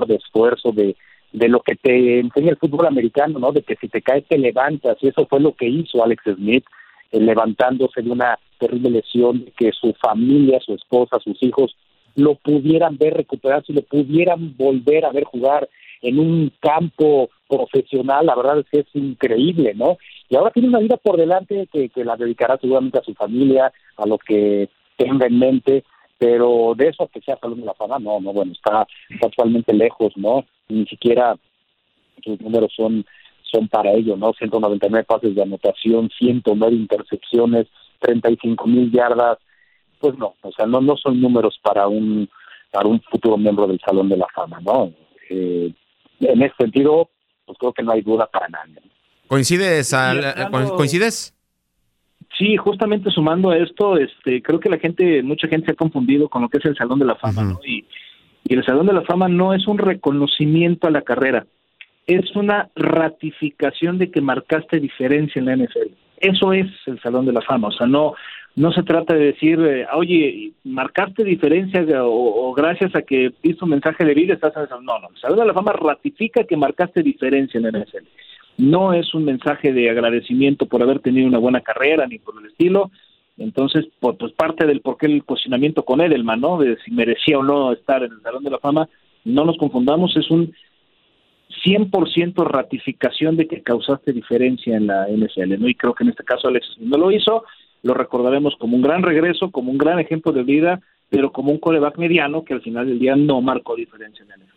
de 0.06 0.14
esfuerzo, 0.16 0.72
de, 0.72 0.96
de 1.32 1.48
lo 1.48 1.60
que 1.60 1.76
te 1.76 2.20
enseña 2.20 2.50
el 2.50 2.58
fútbol 2.58 2.86
americano, 2.86 3.38
¿no? 3.38 3.52
De 3.52 3.62
que 3.62 3.76
si 3.76 3.88
te 3.88 4.02
caes 4.02 4.26
te 4.28 4.36
levantas. 4.36 4.98
Y 5.00 5.08
eso 5.08 5.26
fue 5.26 5.40
lo 5.40 5.54
que 5.54 5.66
hizo 5.66 6.04
Alex 6.04 6.24
Smith, 6.34 6.64
eh, 7.10 7.20
levantándose 7.20 8.02
de 8.02 8.10
una 8.10 8.38
terrible 8.60 8.90
lesión, 8.90 9.46
que 9.56 9.72
su 9.72 9.92
familia, 9.94 10.60
su 10.60 10.74
esposa, 10.74 11.18
sus 11.18 11.42
hijos 11.42 11.74
lo 12.14 12.34
pudieran 12.34 12.96
ver 12.96 13.14
recuperarse, 13.14 13.72
lo 13.72 13.82
pudieran 13.82 14.56
volver 14.56 15.04
a 15.04 15.12
ver 15.12 15.24
jugar 15.24 15.68
en 16.02 16.18
un 16.18 16.52
campo 16.60 17.30
profesional, 17.48 18.26
la 18.26 18.36
verdad 18.36 18.60
es 18.60 18.66
que 18.70 18.80
es 18.80 18.86
increíble, 18.94 19.74
¿no? 19.74 19.98
Y 20.28 20.36
ahora 20.36 20.50
tiene 20.50 20.68
una 20.68 20.78
vida 20.78 20.96
por 20.96 21.16
delante 21.16 21.68
que, 21.72 21.88
que 21.88 22.04
la 22.04 22.16
dedicará 22.16 22.56
seguramente 22.58 22.98
a 22.98 23.02
su 23.02 23.14
familia, 23.14 23.72
a 23.96 24.06
lo 24.06 24.16
que 24.18 24.68
tenga 24.96 25.26
en 25.26 25.38
mente, 25.38 25.84
pero 26.18 26.74
de 26.76 26.88
eso 26.88 27.08
que 27.12 27.20
sea 27.20 27.38
Salón 27.38 27.60
de 27.60 27.66
la 27.66 27.74
Fama, 27.74 27.98
no, 27.98 28.20
no, 28.20 28.32
bueno, 28.32 28.52
está, 28.52 28.86
actualmente 29.22 29.72
lejos, 29.72 30.12
¿no? 30.16 30.44
Ni 30.68 30.86
siquiera 30.86 31.36
sus 32.22 32.40
números 32.40 32.72
son 32.76 33.04
son 33.50 33.68
para 33.68 33.92
ello, 33.92 34.16
¿no? 34.16 34.32
199 34.32 35.04
pases 35.04 35.34
de 35.34 35.42
anotación, 35.42 36.08
109 36.18 36.72
intercepciones, 36.72 37.66
35 38.00 38.66
mil 38.66 38.90
yardas, 38.90 39.38
pues 40.00 40.16
no, 40.18 40.34
o 40.42 40.52
sea, 40.52 40.66
no, 40.66 40.80
no 40.80 40.96
son 40.96 41.20
números 41.20 41.58
para 41.62 41.86
un, 41.86 42.28
para 42.70 42.88
un 42.88 43.00
futuro 43.02 43.36
miembro 43.36 43.66
del 43.66 43.80
Salón 43.84 44.08
de 44.08 44.16
la 44.16 44.26
Fama, 44.34 44.60
¿no? 44.60 44.92
Eh, 45.28 45.72
en 46.20 46.42
ese 46.42 46.54
sentido, 46.58 47.10
pues 47.46 47.58
creo 47.58 47.72
que 47.72 47.82
no 47.82 47.92
hay 47.92 48.02
duda 48.02 48.26
para 48.26 48.48
nadie. 48.48 48.80
¿Coincides? 49.28 49.94
¿Coincides? 50.76 51.34
Sí, 52.36 52.56
justamente 52.56 53.10
sumando 53.10 53.50
a 53.50 53.58
esto, 53.58 53.96
este, 53.96 54.42
creo 54.42 54.60
que 54.60 54.70
la 54.70 54.78
gente, 54.78 55.22
mucha 55.22 55.48
gente 55.48 55.66
se 55.66 55.72
ha 55.72 55.76
confundido 55.76 56.28
con 56.28 56.42
lo 56.42 56.48
que 56.48 56.58
es 56.58 56.64
el 56.64 56.76
Salón 56.76 56.98
de 56.98 57.04
la 57.04 57.16
Fama, 57.16 57.42
¿no? 57.42 57.60
Y, 57.64 57.84
y 58.44 58.54
el 58.54 58.64
Salón 58.64 58.86
de 58.86 58.94
la 58.94 59.02
Fama 59.02 59.28
no 59.28 59.52
es 59.52 59.66
un 59.66 59.78
reconocimiento 59.78 60.86
a 60.86 60.90
la 60.90 61.02
carrera, 61.02 61.46
es 62.06 62.34
una 62.34 62.70
ratificación 62.74 63.98
de 63.98 64.10
que 64.10 64.20
marcaste 64.20 64.80
diferencia 64.80 65.38
en 65.38 65.46
la 65.46 65.56
NFL. 65.56 65.92
Eso 66.20 66.52
es 66.52 66.66
el 66.86 67.00
Salón 67.00 67.26
de 67.26 67.32
la 67.32 67.40
Fama, 67.40 67.68
o 67.68 67.72
sea, 67.72 67.86
no 67.86 68.14
no 68.56 68.72
se 68.72 68.82
trata 68.82 69.14
de 69.14 69.26
decir, 69.26 69.60
eh, 69.60 69.86
oye, 69.94 70.52
marcaste 70.64 71.24
diferencia 71.24 71.84
o, 72.04 72.52
gracias 72.52 72.94
a 72.94 73.02
que 73.02 73.32
hizo 73.42 73.64
un 73.64 73.70
mensaje 73.70 74.04
de 74.04 74.14
vida 74.14 74.34
estás 74.34 74.54
en 74.56 74.62
el 74.62 74.84
No, 74.84 74.98
no, 74.98 75.08
el 75.08 75.20
Salón 75.20 75.38
de 75.38 75.46
la 75.46 75.54
Fama 75.54 75.72
ratifica 75.72 76.44
que 76.44 76.56
marcaste 76.56 77.02
diferencia 77.02 77.58
en 77.58 77.66
el 77.66 77.82
NFL. 77.82 78.06
No 78.58 78.92
es 78.92 79.14
un 79.14 79.24
mensaje 79.24 79.72
de 79.72 79.88
agradecimiento 79.88 80.66
por 80.66 80.82
haber 80.82 80.98
tenido 80.98 81.28
una 81.28 81.38
buena 81.38 81.60
carrera 81.60 82.06
ni 82.06 82.18
por 82.18 82.34
el 82.40 82.50
estilo. 82.50 82.90
Entonces, 83.38 83.86
pues, 84.00 84.16
pues 84.18 84.32
parte 84.32 84.66
del 84.66 84.80
por 84.80 84.98
qué 84.98 85.06
el 85.06 85.24
cuestionamiento 85.24 85.84
con 85.84 86.00
Edelman, 86.00 86.40
¿no? 86.40 86.58
De 86.58 86.76
si 86.84 86.90
merecía 86.90 87.38
o 87.38 87.42
no 87.42 87.72
estar 87.72 88.02
en 88.02 88.12
el 88.12 88.20
Salón 88.20 88.44
de 88.44 88.50
la 88.50 88.58
Fama, 88.58 88.88
no 89.24 89.44
nos 89.44 89.56
confundamos, 89.56 90.14
es 90.16 90.30
un 90.30 90.52
100% 91.64 92.44
ratificación 92.44 93.36
de 93.36 93.46
que 93.46 93.62
causaste 93.62 94.12
diferencia 94.12 94.76
en 94.76 94.86
la 94.86 95.06
NFL, 95.08 95.60
¿no? 95.60 95.68
Y 95.68 95.74
creo 95.74 95.94
que 95.94 96.04
en 96.04 96.10
este 96.10 96.24
caso 96.24 96.48
Alex 96.48 96.76
no 96.78 96.96
lo 96.96 97.10
hizo, 97.10 97.44
lo 97.82 97.94
recordaremos 97.94 98.54
como 98.58 98.76
un 98.76 98.82
gran 98.82 99.02
regreso, 99.02 99.50
como 99.50 99.70
un 99.70 99.78
gran 99.78 99.98
ejemplo 99.98 100.32
de 100.32 100.42
vida, 100.42 100.80
pero 101.08 101.32
como 101.32 101.50
un 101.50 101.58
coreback 101.58 101.98
mediano 101.98 102.44
que 102.44 102.54
al 102.54 102.62
final 102.62 102.86
del 102.86 102.98
día 102.98 103.16
no 103.16 103.40
marcó 103.40 103.74
diferencia 103.74 104.24
en 104.24 104.32
el 104.32 104.50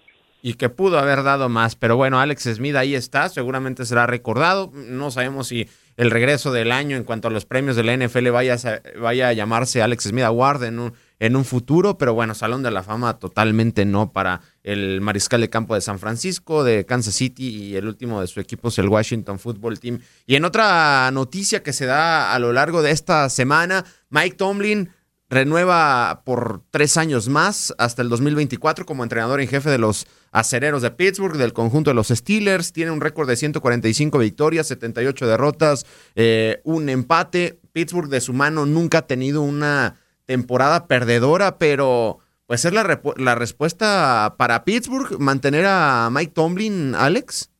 y 0.45 0.55
que 0.55 0.67
pudo 0.67 0.99
haber 0.99 1.23
dado 1.23 1.47
más. 1.47 1.77
Pero 1.77 1.95
bueno, 1.95 2.19
Alex 2.19 2.43
Smith 2.55 2.75
ahí 2.75 2.95
está, 2.95 3.29
seguramente 3.29 3.85
será 3.85 4.05
recordado. 4.05 4.71
No 4.73 5.09
sabemos 5.09 5.47
si 5.47 5.67
el 5.95 6.11
regreso 6.11 6.51
del 6.51 6.73
año 6.73 6.97
en 6.97 7.05
cuanto 7.05 7.29
a 7.29 7.31
los 7.31 7.45
premios 7.45 7.77
de 7.77 7.83
la 7.83 7.95
NFL 7.95 8.29
vaya 8.29 8.57
vaya 8.99 9.29
a 9.29 9.33
llamarse 9.33 9.81
Alex 9.81 10.03
Smith 10.03 10.25
Award 10.25 10.65
en 10.65 10.79
un, 10.79 10.93
en 11.23 11.37
un 11.37 11.45
futuro, 11.45 11.97
pero 11.97 12.13
bueno, 12.13 12.35
Salón 12.35 12.63
de 12.63 12.71
la 12.71 12.83
Fama 12.83 13.17
totalmente 13.17 13.85
no 13.85 14.11
para 14.11 14.41
el 14.61 14.99
mariscal 14.99 15.39
de 15.39 15.49
campo 15.49 15.73
de 15.73 15.79
San 15.79 15.97
Francisco, 15.97 16.65
de 16.65 16.85
Kansas 16.85 17.15
City 17.15 17.47
y 17.47 17.75
el 17.77 17.87
último 17.87 18.19
de 18.19 18.27
su 18.27 18.41
equipo 18.41 18.67
es 18.67 18.77
el 18.77 18.89
Washington 18.89 19.39
Football 19.39 19.79
Team. 19.79 20.01
Y 20.25 20.35
en 20.35 20.43
otra 20.43 21.09
noticia 21.13 21.63
que 21.63 21.71
se 21.71 21.85
da 21.85 22.33
a 22.33 22.39
lo 22.39 22.51
largo 22.51 22.81
de 22.81 22.91
esta 22.91 23.29
semana, 23.29 23.85
Mike 24.09 24.35
Tomlin 24.35 24.89
renueva 25.29 26.23
por 26.25 26.61
tres 26.71 26.97
años 26.97 27.29
más 27.29 27.73
hasta 27.77 28.01
el 28.01 28.09
2024 28.09 28.85
como 28.85 29.03
entrenador 29.03 29.39
en 29.39 29.47
jefe 29.47 29.69
de 29.69 29.77
los 29.77 30.07
acereros 30.33 30.81
de 30.81 30.91
Pittsburgh, 30.91 31.37
del 31.37 31.53
conjunto 31.53 31.91
de 31.91 31.95
los 31.95 32.09
Steelers. 32.09 32.73
Tiene 32.73 32.91
un 32.91 32.99
récord 32.99 33.29
de 33.29 33.37
145 33.37 34.19
victorias, 34.19 34.67
78 34.67 35.25
derrotas, 35.25 35.85
eh, 36.15 36.59
un 36.65 36.89
empate. 36.89 37.61
Pittsburgh 37.71 38.09
de 38.09 38.19
su 38.19 38.33
mano 38.33 38.65
nunca 38.65 38.97
ha 38.97 39.07
tenido 39.07 39.41
una 39.41 40.02
temporada 40.25 40.87
perdedora, 40.87 41.57
pero 41.57 42.19
pues 42.47 42.65
es 42.65 42.73
la, 42.73 43.01
la 43.17 43.35
respuesta 43.35 44.35
para 44.37 44.63
Pittsburgh 44.63 45.19
mantener 45.19 45.65
a 45.67 46.09
Mike 46.11 46.33
Tomlin, 46.33 46.93
Alex. 46.95 47.51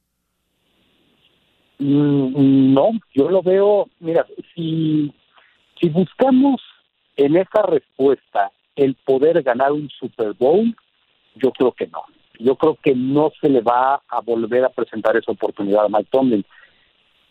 Mm, 1.80 2.74
no, 2.74 2.92
yo 3.14 3.30
lo 3.30 3.42
veo, 3.42 3.90
mira, 4.00 4.26
si, 4.54 5.14
si 5.80 5.90
buscamos 5.90 6.62
en 7.18 7.36
esa 7.36 7.64
respuesta 7.64 8.52
el 8.76 8.96
poder 9.06 9.42
ganar 9.44 9.72
un 9.72 9.90
Super 9.90 10.34
Bowl, 10.34 10.76
yo 11.36 11.52
creo 11.52 11.72
que 11.72 11.88
no. 11.88 12.04
Yo 12.40 12.56
creo 12.56 12.78
que 12.82 12.96
no 12.96 13.32
se 13.40 13.50
le 13.50 13.62
va 13.62 14.02
a 14.08 14.22
volver 14.22 14.66
a 14.66 14.70
presentar 14.70 15.16
esa 15.18 15.32
oportunidad 15.32 15.86
a 15.86 15.90
Mike 15.90 16.10
Tomlin. 16.12 16.46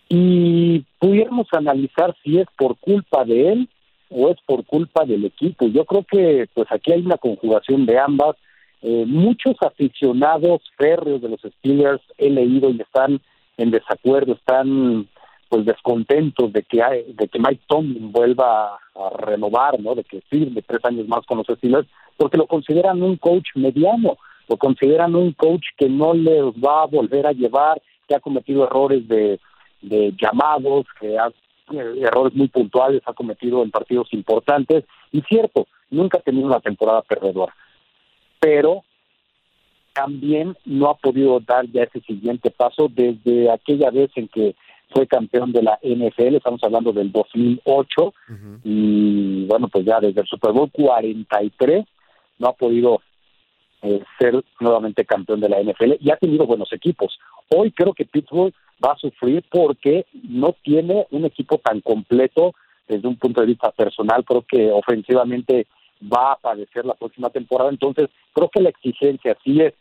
Y 0.08 0.80
pudiéramos 0.98 1.48
analizar 1.52 2.14
si 2.22 2.38
es 2.38 2.46
por 2.56 2.76
culpa 2.78 3.24
de 3.24 3.52
él 3.52 3.68
o 4.14 4.28
es 4.28 4.36
por 4.46 4.64
culpa 4.64 5.04
del 5.04 5.24
equipo. 5.24 5.66
Yo 5.66 5.84
creo 5.84 6.04
que 6.04 6.48
pues 6.54 6.66
aquí 6.70 6.92
hay 6.92 7.00
una 7.00 7.16
conjugación 7.16 7.86
de 7.86 7.98
ambas. 7.98 8.36
Eh, 8.82 9.04
muchos 9.06 9.54
aficionados 9.60 10.62
férreos 10.76 11.22
de 11.22 11.28
los 11.28 11.40
Steelers 11.40 12.02
he 12.18 12.30
leído 12.30 12.70
y 12.70 12.80
están 12.80 13.20
en 13.56 13.70
desacuerdo, 13.70 14.32
están 14.32 15.06
pues 15.48 15.66
descontentos 15.66 16.52
de 16.52 16.62
que 16.62 16.82
hay, 16.82 17.12
de 17.12 17.28
que 17.28 17.38
Mike 17.38 17.60
Tomlin 17.66 18.10
vuelva 18.10 18.74
a, 18.74 19.10
renovar, 19.18 19.78
¿no? 19.80 19.94
De 19.94 20.02
que 20.02 20.22
sirve 20.30 20.62
tres 20.62 20.84
años 20.84 21.06
más 21.06 21.26
con 21.26 21.38
los 21.38 21.46
Steelers, 21.46 21.86
porque 22.16 22.38
lo 22.38 22.46
consideran 22.46 23.02
un 23.02 23.16
coach 23.16 23.48
mediano, 23.54 24.16
lo 24.48 24.56
consideran 24.56 25.14
un 25.14 25.32
coach 25.32 25.64
que 25.76 25.88
no 25.88 26.14
les 26.14 26.42
va 26.54 26.82
a 26.82 26.86
volver 26.86 27.26
a 27.26 27.32
llevar, 27.32 27.80
que 28.08 28.14
ha 28.14 28.20
cometido 28.20 28.64
errores 28.64 29.06
de, 29.06 29.38
de 29.82 30.14
llamados, 30.20 30.86
que 30.98 31.18
ha 31.18 31.30
errores 31.72 32.34
muy 32.34 32.48
puntuales 32.48 33.02
ha 33.06 33.12
cometido 33.12 33.62
en 33.62 33.70
partidos 33.70 34.12
importantes 34.12 34.84
y 35.10 35.20
cierto, 35.22 35.66
nunca 35.90 36.18
ha 36.18 36.22
tenido 36.22 36.46
una 36.46 36.60
temporada 36.60 37.02
perdedora, 37.02 37.54
pero 38.40 38.82
también 39.92 40.56
no 40.64 40.90
ha 40.90 40.94
podido 40.94 41.40
dar 41.40 41.66
ya 41.66 41.82
ese 41.82 42.00
siguiente 42.00 42.50
paso 42.50 42.88
desde 42.88 43.50
aquella 43.50 43.90
vez 43.90 44.10
en 44.16 44.28
que 44.28 44.54
fue 44.92 45.06
campeón 45.06 45.52
de 45.52 45.62
la 45.62 45.78
NFL, 45.82 46.36
estamos 46.36 46.62
hablando 46.62 46.92
del 46.92 47.10
2008, 47.12 48.14
y 48.64 49.46
bueno, 49.46 49.68
pues 49.68 49.84
ya 49.84 50.00
desde 50.00 50.20
el 50.20 50.26
Super 50.26 50.52
Bowl 50.52 50.70
43 50.70 51.84
no 52.38 52.48
ha 52.48 52.52
podido 52.52 53.00
eh, 53.82 54.02
ser 54.18 54.44
nuevamente 54.60 55.04
campeón 55.04 55.40
de 55.40 55.48
la 55.48 55.62
NFL 55.62 55.94
y 56.00 56.10
ha 56.10 56.16
tenido 56.16 56.46
buenos 56.46 56.72
equipos. 56.72 57.18
Hoy 57.48 57.72
creo 57.72 57.94
que 57.94 58.04
Pittsburgh 58.04 58.54
va 58.84 58.92
a 58.92 58.98
sufrir 58.98 59.44
porque 59.50 60.06
no 60.28 60.54
tiene 60.62 61.06
un 61.10 61.24
equipo 61.24 61.58
tan 61.58 61.80
completo 61.80 62.54
desde 62.88 63.08
un 63.08 63.16
punto 63.16 63.40
de 63.40 63.46
vista 63.46 63.70
personal, 63.70 64.24
creo 64.24 64.44
que 64.46 64.70
ofensivamente 64.70 65.66
va 66.02 66.32
a 66.32 66.36
padecer 66.36 66.84
la 66.84 66.94
próxima 66.94 67.30
temporada, 67.30 67.70
entonces 67.70 68.10
creo 68.32 68.48
que 68.48 68.60
la 68.60 68.70
exigencia 68.70 69.36
sí 69.44 69.60
es 69.60 69.74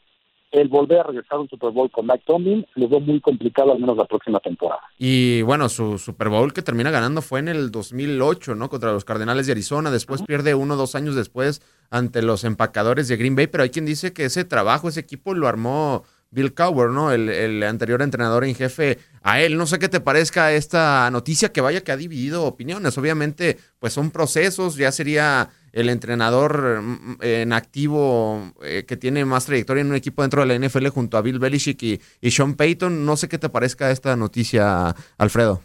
el 0.51 0.67
volver 0.67 0.99
a 0.99 1.03
regresar 1.03 1.37
a 1.37 1.41
un 1.41 1.49
Super 1.49 1.71
Bowl 1.71 1.89
con 1.89 2.05
Mike 2.05 2.23
Tomlin 2.27 2.65
le 2.75 2.87
veo 2.87 2.99
muy 2.99 3.21
complicado 3.21 3.71
al 3.71 3.79
menos 3.79 3.95
la 3.95 4.05
próxima 4.05 4.39
temporada. 4.39 4.81
Y 4.97 5.41
bueno, 5.43 5.69
su 5.69 5.97
Super 5.97 6.29
Bowl 6.29 6.51
que 6.51 6.61
termina 6.61 6.91
ganando 6.91 7.21
fue 7.21 7.39
en 7.39 7.47
el 7.47 7.71
2008, 7.71 8.55
¿no? 8.55 8.69
Contra 8.69 8.91
los 8.91 9.05
Cardenales 9.05 9.45
de 9.45 9.53
Arizona. 9.53 9.91
Después 9.91 10.23
pierde 10.23 10.53
uno 10.53 10.73
o 10.73 10.77
dos 10.77 10.95
años 10.95 11.15
después 11.15 11.61
ante 11.89 12.21
los 12.21 12.43
empacadores 12.43 13.07
de 13.07 13.15
Green 13.15 13.35
Bay. 13.35 13.47
Pero 13.47 13.63
hay 13.63 13.69
quien 13.69 13.85
dice 13.85 14.13
que 14.13 14.25
ese 14.25 14.43
trabajo, 14.43 14.89
ese 14.89 14.99
equipo 14.99 15.33
lo 15.33 15.47
armó 15.47 16.03
Bill 16.31 16.53
Cowher, 16.53 16.89
¿no? 16.89 17.11
El, 17.11 17.29
el, 17.29 17.61
anterior 17.63 18.01
entrenador 18.01 18.45
en 18.45 18.55
jefe 18.55 18.97
a 19.21 19.41
él. 19.41 19.57
No 19.57 19.65
sé 19.65 19.79
qué 19.79 19.89
te 19.89 19.99
parezca 19.99 20.53
esta 20.53 21.09
noticia 21.11 21.51
que 21.51 21.61
vaya 21.61 21.83
que 21.83 21.91
ha 21.91 21.97
dividido 21.97 22.45
opiniones. 22.45 22.97
Obviamente, 22.97 23.57
pues 23.79 23.93
son 23.93 24.11
procesos, 24.11 24.77
ya 24.77 24.91
sería 24.91 25.49
el 25.73 25.89
entrenador 25.89 26.81
mm, 26.81 27.17
en 27.21 27.53
activo 27.53 28.53
eh, 28.63 28.83
que 28.87 28.97
tiene 28.97 29.25
más 29.25 29.45
trayectoria 29.45 29.81
en 29.81 29.89
un 29.89 29.95
equipo 29.95 30.21
dentro 30.21 30.45
de 30.45 30.47
la 30.47 30.67
NFL 30.67 30.87
junto 30.87 31.17
a 31.17 31.21
Bill 31.21 31.39
Belichick 31.39 31.81
y, 31.83 32.29
Sean 32.29 32.55
Payton. 32.55 33.05
No 33.05 33.15
sé 33.15 33.27
qué 33.27 33.37
te 33.37 33.49
parezca 33.49 33.91
esta 33.91 34.15
noticia, 34.15 34.95
Alfredo. 35.17 35.61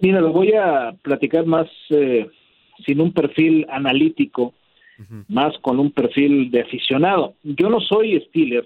Mira, 0.00 0.20
lo 0.20 0.32
voy 0.32 0.52
a 0.52 0.92
platicar 1.02 1.46
más 1.46 1.68
eh, 1.90 2.26
sin 2.84 3.00
un 3.00 3.12
perfil 3.12 3.66
analítico, 3.70 4.54
más 5.28 5.56
con 5.58 5.78
un 5.78 5.90
perfil 5.90 6.50
de 6.50 6.62
aficionado. 6.62 7.34
Yo 7.42 7.68
no 7.68 7.80
soy 7.80 8.20
Steeler, 8.28 8.64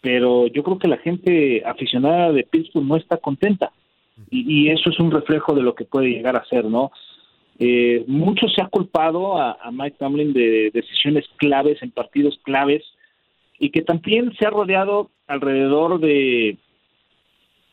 pero 0.00 0.46
yo 0.46 0.62
creo 0.62 0.78
que 0.78 0.88
la 0.88 0.98
gente 0.98 1.62
aficionada 1.64 2.32
de 2.32 2.44
Pittsburgh 2.44 2.86
no 2.86 2.96
está 2.96 3.18
contenta. 3.18 3.72
Y, 4.30 4.68
eso 4.68 4.90
es 4.90 4.98
un 5.00 5.10
reflejo 5.10 5.54
de 5.54 5.62
lo 5.62 5.74
que 5.74 5.84
puede 5.84 6.10
llegar 6.10 6.36
a 6.36 6.44
ser, 6.44 6.66
¿no? 6.66 6.92
Eh, 7.58 8.04
mucho 8.06 8.48
se 8.48 8.62
ha 8.62 8.68
culpado 8.68 9.40
a, 9.40 9.56
Mike 9.70 9.96
Tomlin 9.98 10.32
de 10.32 10.70
decisiones 10.72 11.26
claves 11.36 11.82
en 11.82 11.90
partidos 11.90 12.38
claves 12.42 12.82
y 13.58 13.70
que 13.70 13.82
también 13.82 14.32
se 14.38 14.46
ha 14.46 14.50
rodeado 14.50 15.10
alrededor 15.26 16.00
de 16.00 16.56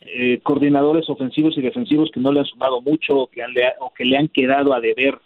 eh, 0.01 0.39
coordinadores 0.43 1.10
ofensivos 1.10 1.57
y 1.57 1.62
defensivos 1.62 2.12
que 2.13 2.19
no 2.19 2.31
le 2.31 2.41
han 2.41 2.46
sumado 2.46 2.81
mucho 2.81 3.27
que, 3.27 3.41
o 3.79 3.93
que 3.93 4.05
le 4.05 4.17
han 4.17 4.27
quedado 4.27 4.74
a 4.74 4.81
deber. 4.81 5.19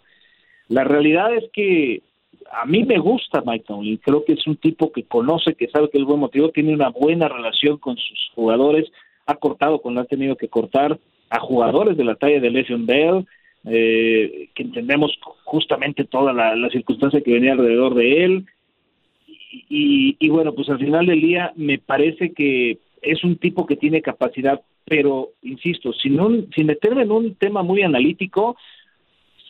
La 0.68 0.84
realidad 0.84 1.34
es 1.34 1.44
que 1.52 2.02
a 2.50 2.66
mí 2.66 2.84
me 2.84 2.98
gusta 2.98 3.42
Mike 3.44 3.64
Tomlin, 3.66 3.98
creo 3.98 4.24
que 4.24 4.32
es 4.34 4.46
un 4.46 4.56
tipo 4.56 4.92
que 4.92 5.04
conoce, 5.04 5.54
que 5.54 5.68
sabe 5.68 5.90
que 5.90 5.98
es 5.98 6.04
buen 6.04 6.20
motivo, 6.20 6.50
tiene 6.50 6.74
una 6.74 6.90
buena 6.90 7.28
relación 7.28 7.78
con 7.78 7.96
sus 7.96 8.30
jugadores, 8.34 8.90
ha 9.26 9.34
cortado 9.36 9.80
cuando 9.80 10.00
ha 10.00 10.04
tenido 10.04 10.36
que 10.36 10.48
cortar 10.48 10.98
a 11.30 11.40
jugadores 11.40 11.96
de 11.96 12.04
la 12.04 12.14
talla 12.16 12.40
de 12.40 12.50
Lesion 12.50 12.86
Bell, 12.86 13.26
eh, 13.64 14.48
que 14.54 14.62
entendemos 14.62 15.16
justamente 15.44 16.04
toda 16.04 16.32
la, 16.32 16.68
circunstancia 16.70 17.20
que 17.20 17.32
venía 17.32 17.52
alrededor 17.52 17.94
de 17.94 18.24
él. 18.24 18.46
Y, 19.68 20.28
bueno, 20.28 20.54
pues 20.54 20.68
al 20.70 20.78
final 20.78 21.06
del 21.06 21.20
día 21.20 21.52
me 21.56 21.78
parece 21.78 22.32
que 22.32 22.78
es 23.02 23.22
un 23.24 23.36
tipo 23.36 23.66
que 23.66 23.76
tiene 23.76 24.02
capacidad, 24.02 24.60
pero 24.84 25.30
insisto, 25.42 25.92
sin, 25.92 26.20
un, 26.20 26.50
sin 26.54 26.66
meterme 26.66 27.02
en 27.02 27.10
un 27.10 27.34
tema 27.34 27.62
muy 27.62 27.82
analítico, 27.82 28.56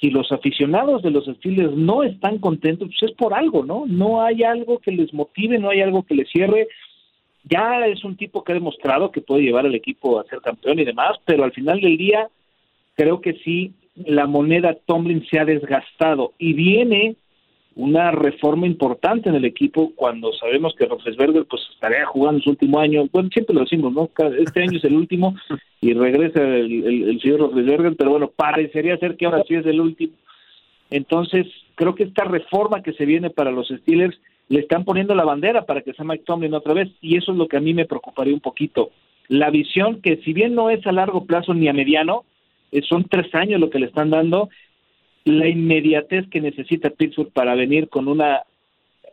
si 0.03 0.11
los 0.11 0.33
aficionados 0.33 1.01
de 1.03 1.13
los 1.13 1.29
estilos 1.29 1.77
no 1.77 2.03
están 2.03 2.39
contentos, 2.39 2.89
pues 2.89 3.11
es 3.13 3.17
por 3.17 3.35
algo, 3.35 3.65
¿no? 3.65 3.85
No 3.87 4.21
hay 4.21 4.43
algo 4.43 4.81
que 4.81 4.91
les 4.91 5.15
motive, 5.15 5.61
no 5.61 5.71
hay 5.71 5.81
algo 5.81 6.03
que 6.03 6.17
les 6.17 6.29
cierre. 6.29 6.67
Ya 7.45 7.87
es 7.87 8.03
un 8.03 8.17
tipo 8.17 8.43
que 8.43 8.51
ha 8.51 8.57
demostrado 8.57 9.13
que 9.13 9.21
puede 9.21 9.45
llevar 9.45 9.65
al 9.65 9.77
equipo 9.77 10.19
a 10.19 10.25
ser 10.25 10.41
campeón 10.41 10.81
y 10.81 10.85
demás, 10.85 11.19
pero 11.25 11.45
al 11.45 11.53
final 11.53 11.81
del 11.81 11.97
día 11.97 12.27
creo 12.97 13.21
que 13.21 13.35
sí 13.45 13.75
la 13.95 14.27
moneda 14.27 14.77
Tomlin 14.87 15.25
se 15.31 15.39
ha 15.39 15.45
desgastado 15.45 16.33
y 16.37 16.53
viene 16.55 17.15
una 17.75 18.11
reforma 18.11 18.67
importante 18.67 19.29
en 19.29 19.35
el 19.35 19.45
equipo 19.45 19.93
cuando 19.95 20.33
sabemos 20.35 20.75
que 20.77 20.87
Roethlisberger 20.87 21.47
pues 21.47 21.63
estaría 21.73 22.05
jugando 22.07 22.41
su 22.41 22.51
último 22.51 22.79
año, 22.79 23.05
bueno, 23.13 23.29
siempre 23.33 23.55
lo 23.55 23.63
decimos, 23.63 23.93
¿no? 23.93 24.11
Este 24.39 24.63
año 24.63 24.79
es 24.79 24.85
el 24.85 24.95
último 24.95 25.35
y 25.81 25.95
regresa 25.95 26.43
el, 26.43 27.19
señor 27.21 27.41
Roethlisberger, 27.41 27.97
pero 27.97 28.11
bueno, 28.11 28.31
parecería 28.35 28.97
ser 28.99 29.17
que 29.17 29.27
ahora 29.27 29.43
sí 29.47 29.55
es 29.55 29.67
el 29.67 29.81
último. 29.81 30.13
Entonces, 30.91 31.47
creo 31.75 31.95
que 31.95 32.05
esta 32.05 32.25
reforma 32.25 32.83
que 32.83 32.93
se 32.93 33.07
viene 33.07 33.31
para 33.31 33.51
los 33.51 33.69
Steelers 33.69 34.19
le 34.49 34.61
están 34.61 34.85
poniendo 34.85 35.15
la 35.15 35.25
bandera 35.25 35.65
para 35.65 35.81
que 35.81 35.95
sea 35.95 36.05
Mike 36.05 36.25
Tomlin 36.27 36.53
otra 36.53 36.75
vez 36.75 36.91
y 37.01 37.17
eso 37.17 37.33
es 37.33 37.39
lo 37.39 37.49
que 37.49 37.57
a 37.57 37.61
mí 37.61 37.73
me 37.73 37.87
preocuparía 37.87 38.35
un 38.35 38.41
poquito. 38.41 38.91
La 39.29 39.49
visión 39.49 40.03
que 40.03 40.19
si 40.19 40.35
bien 40.35 40.55
no 40.55 40.69
es 40.69 40.87
a 40.87 40.93
largo 40.93 41.25
plazo 41.25 41.55
ni 41.55 41.69
a 41.69 41.73
mediano, 41.73 42.25
eh, 42.71 42.83
son 42.83 43.05
tres 43.05 43.35
años 43.35 43.61
lo 43.61 43.71
que 43.71 43.79
le 43.79 43.87
están 43.87 44.11
dando, 44.11 44.51
la 45.25 45.49
inmediatez 45.49 46.29
que 46.29 46.41
necesita 46.41 46.91
Pittsburgh 46.91 47.33
para 47.33 47.55
venir 47.55 47.89
con 47.89 48.09
una 48.09 48.43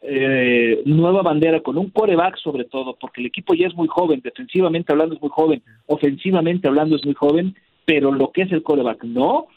eh, 0.01 0.81
nueva 0.85 1.21
bandera, 1.21 1.59
con 1.59 1.77
un 1.77 1.89
coreback 1.89 2.37
sobre 2.37 2.63
todo, 2.63 2.95
porque 2.99 3.21
el 3.21 3.27
equipo 3.27 3.53
ya 3.53 3.67
es 3.67 3.75
muy 3.75 3.87
joven, 3.87 4.21
defensivamente 4.23 4.91
hablando 4.91 5.15
es 5.15 5.21
muy 5.21 5.29
joven, 5.29 5.61
ofensivamente 5.87 6.67
hablando 6.67 6.95
es 6.95 7.05
muy 7.05 7.13
joven, 7.13 7.55
pero 7.85 8.11
lo 8.11 8.31
que 8.31 8.43
es 8.43 8.51
el 8.51 8.63
coreback 8.63 9.03
no, 9.03 9.47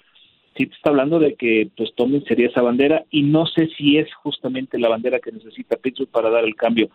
sí 0.56 0.68
está 0.71 0.90
hablando 0.90 1.18
de 1.18 1.35
que 1.35 1.71
pues 1.76 1.94
Tomlin 1.94 2.25
sería 2.25 2.49
esa 2.49 2.62
bandera 2.62 3.04
y 3.11 3.23
no 3.23 3.47
sé 3.47 3.68
si 3.76 3.99
es 3.99 4.12
justamente 4.14 4.78
la 4.78 4.88
bandera 4.88 5.21
que 5.21 5.32
necesita 5.32 5.76
Pittsburgh 5.76 6.11
para 6.11 6.30
dar 6.30 6.44
el 6.44 6.56
cambio. 6.56 6.90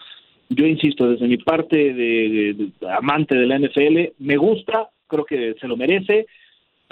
Yo 0.49 0.65
insisto, 0.65 1.09
desde 1.09 1.27
mi 1.27 1.37
parte 1.37 1.93
de 1.93 2.69
amante 2.89 3.35
de 3.35 3.47
la 3.47 3.59
NFL, 3.59 4.13
me 4.19 4.37
gusta, 4.37 4.89
creo 5.07 5.25
que 5.25 5.55
se 5.59 5.67
lo 5.67 5.75
merece, 5.75 6.25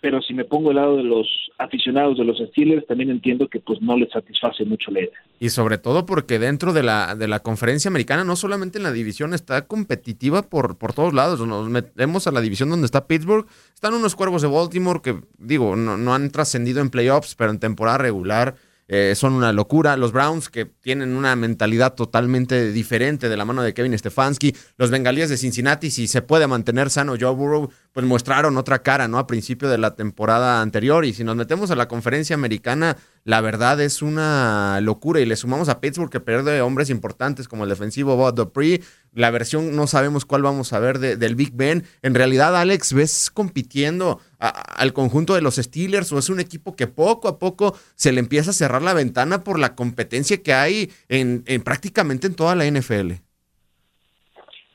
pero 0.01 0.21
si 0.21 0.33
me 0.33 0.45
pongo 0.45 0.69
al 0.69 0.75
lado 0.75 0.97
de 0.97 1.03
los 1.03 1.27
aficionados 1.57 2.17
de 2.17 2.25
los 2.25 2.37
Steelers, 2.37 2.85
también 2.85 3.09
entiendo 3.09 3.47
que 3.47 3.59
pues 3.59 3.81
no 3.81 3.97
les 3.97 4.11
satisface 4.11 4.65
mucho 4.65 4.91
la 4.91 5.01
idea. 5.01 5.17
Y 5.39 5.49
sobre 5.49 5.77
todo 5.77 6.05
porque 6.05 6.37
dentro 6.37 6.73
de 6.73 6.83
la, 6.83 7.15
de 7.15 7.27
la 7.27 7.39
conferencia 7.39 7.89
americana, 7.89 8.23
no 8.23 8.35
solamente 8.35 8.77
en 8.77 8.83
la 8.83 8.91
división, 8.91 9.33
está 9.33 9.67
competitiva 9.67 10.43
por, 10.43 10.77
por 10.77 10.93
todos 10.93 11.13
lados. 11.13 11.45
Nos 11.45 11.69
metemos 11.69 12.27
a 12.27 12.31
la 12.31 12.41
división 12.41 12.69
donde 12.69 12.85
está 12.85 13.07
Pittsburgh, 13.07 13.47
están 13.73 13.93
unos 13.93 14.15
cuervos 14.15 14.41
de 14.41 14.49
Baltimore 14.49 15.01
que, 15.01 15.21
digo, 15.37 15.75
no, 15.75 15.97
no 15.97 16.13
han 16.13 16.29
trascendido 16.29 16.81
en 16.81 16.89
playoffs, 16.89 17.35
pero 17.35 17.51
en 17.51 17.59
temporada 17.59 17.97
regular 17.97 18.55
eh, 18.87 19.13
son 19.15 19.33
una 19.33 19.51
locura. 19.51 19.97
Los 19.97 20.11
Browns, 20.11 20.49
que 20.49 20.65
tienen 20.65 21.15
una 21.15 21.35
mentalidad 21.35 21.95
totalmente 21.95 22.71
diferente 22.71 23.29
de 23.29 23.37
la 23.37 23.45
mano 23.45 23.63
de 23.63 23.73
Kevin 23.73 23.97
Stefanski. 23.97 24.55
Los 24.77 24.91
Bengalíes 24.91 25.29
de 25.29 25.37
Cincinnati, 25.37 25.89
si 25.89 26.07
se 26.07 26.21
puede 26.21 26.45
mantener 26.47 26.89
sano 26.89 27.15
Joe 27.19 27.33
Burrow, 27.33 27.71
pues 27.93 28.05
mostraron 28.05 28.57
otra 28.57 28.83
cara, 28.83 29.07
¿no? 29.07 29.17
A 29.17 29.25
principio 29.25 29.69
de 29.69 29.77
la 29.77 29.95
temporada 29.95 30.61
anterior. 30.61 31.05
Y 31.05 31.13
si 31.13 31.23
nos 31.23 31.35
metemos 31.35 31.71
a 31.71 31.75
la 31.75 31.87
conferencia 31.87 32.35
americana, 32.35 32.97
la 33.23 33.41
verdad 33.41 33.81
es 33.81 34.01
una 34.01 34.79
locura. 34.81 35.19
Y 35.19 35.25
le 35.25 35.35
sumamos 35.35 35.67
a 35.69 35.79
Pittsburgh, 35.81 36.11
que 36.11 36.19
pierde 36.19 36.61
hombres 36.61 36.89
importantes 36.89 37.47
como 37.47 37.63
el 37.63 37.69
defensivo 37.69 38.15
Bob 38.15 38.35
Dupree. 38.35 38.83
La 39.13 39.31
versión 39.31 39.75
no 39.75 39.87
sabemos 39.87 40.25
cuál 40.25 40.43
vamos 40.43 40.73
a 40.73 40.79
ver 40.79 40.99
del 40.99 41.35
Big 41.35 41.53
Ben. 41.53 41.85
En 42.01 42.13
realidad, 42.13 42.55
Alex, 42.55 42.93
¿ves 42.93 43.31
compitiendo 43.31 44.19
al 44.49 44.93
conjunto 44.93 45.33
de 45.33 45.41
los 45.41 45.55
Steelers 45.55 46.11
o 46.11 46.19
es 46.19 46.29
un 46.29 46.39
equipo 46.39 46.75
que 46.75 46.87
poco 46.87 47.27
a 47.27 47.39
poco 47.39 47.75
se 47.95 48.11
le 48.11 48.19
empieza 48.19 48.51
a 48.51 48.53
cerrar 48.53 48.81
la 48.81 48.93
ventana 48.93 49.43
por 49.43 49.59
la 49.59 49.75
competencia 49.75 50.41
que 50.41 50.53
hay 50.53 50.89
en, 51.09 51.43
prácticamente 51.63 52.27
en 52.27 52.35
toda 52.35 52.55
la 52.55 52.65
NFL? 52.65 53.13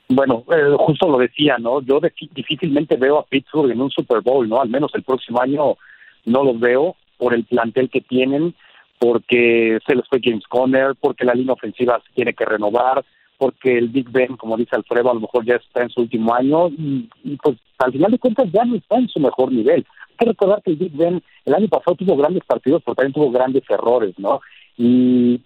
Bueno, 0.09 0.43
eh, 0.51 0.75
justo 0.77 1.07
lo 1.07 1.17
decía, 1.17 1.57
¿no? 1.57 1.81
Yo 1.81 2.01
difícilmente 2.33 2.97
veo 2.97 3.17
a 3.17 3.25
Pittsburgh 3.25 3.71
en 3.71 3.81
un 3.81 3.89
Super 3.89 4.21
Bowl, 4.21 4.47
¿no? 4.47 4.61
Al 4.61 4.69
menos 4.69 4.91
el 4.93 5.03
próximo 5.03 5.41
año 5.41 5.77
no 6.25 6.43
los 6.43 6.59
veo 6.59 6.95
por 7.17 7.33
el 7.33 7.45
plantel 7.45 7.89
que 7.89 8.01
tienen, 8.01 8.53
porque 8.99 9.79
se 9.87 9.95
les 9.95 10.07
fue 10.07 10.19
James 10.21 10.45
Conner, 10.47 10.95
porque 10.99 11.23
la 11.23 11.33
línea 11.33 11.53
ofensiva 11.53 12.01
tiene 12.13 12.33
que 12.33 12.45
renovar, 12.45 13.05
porque 13.41 13.75
el 13.75 13.89
Big 13.89 14.07
Ben, 14.11 14.37
como 14.37 14.55
dice 14.55 14.75
Alfredo, 14.75 15.09
a 15.09 15.15
lo 15.15 15.21
mejor 15.21 15.43
ya 15.43 15.55
está 15.55 15.81
en 15.81 15.89
su 15.89 16.01
último 16.01 16.31
año 16.31 16.67
y, 16.67 17.09
pues 17.41 17.57
al 17.79 17.91
final 17.91 18.11
de 18.11 18.19
cuentas 18.19 18.47
ya 18.53 18.63
no 18.65 18.75
está 18.75 18.97
en 18.97 19.09
su 19.09 19.19
mejor 19.19 19.51
nivel. 19.51 19.83
Hay 20.09 20.15
que 20.15 20.25
recordar 20.25 20.61
que 20.61 20.69
el 20.69 20.77
Big 20.77 20.95
Ben 20.95 21.23
el 21.45 21.55
año 21.55 21.67
pasado 21.67 21.95
tuvo 21.95 22.15
grandes 22.15 22.43
partidos, 22.45 22.83
pero 22.85 22.93
también 22.93 23.13
tuvo 23.13 23.31
grandes 23.31 23.63
errores, 23.67 24.13
¿no? 24.19 24.41
Y 24.77 25.41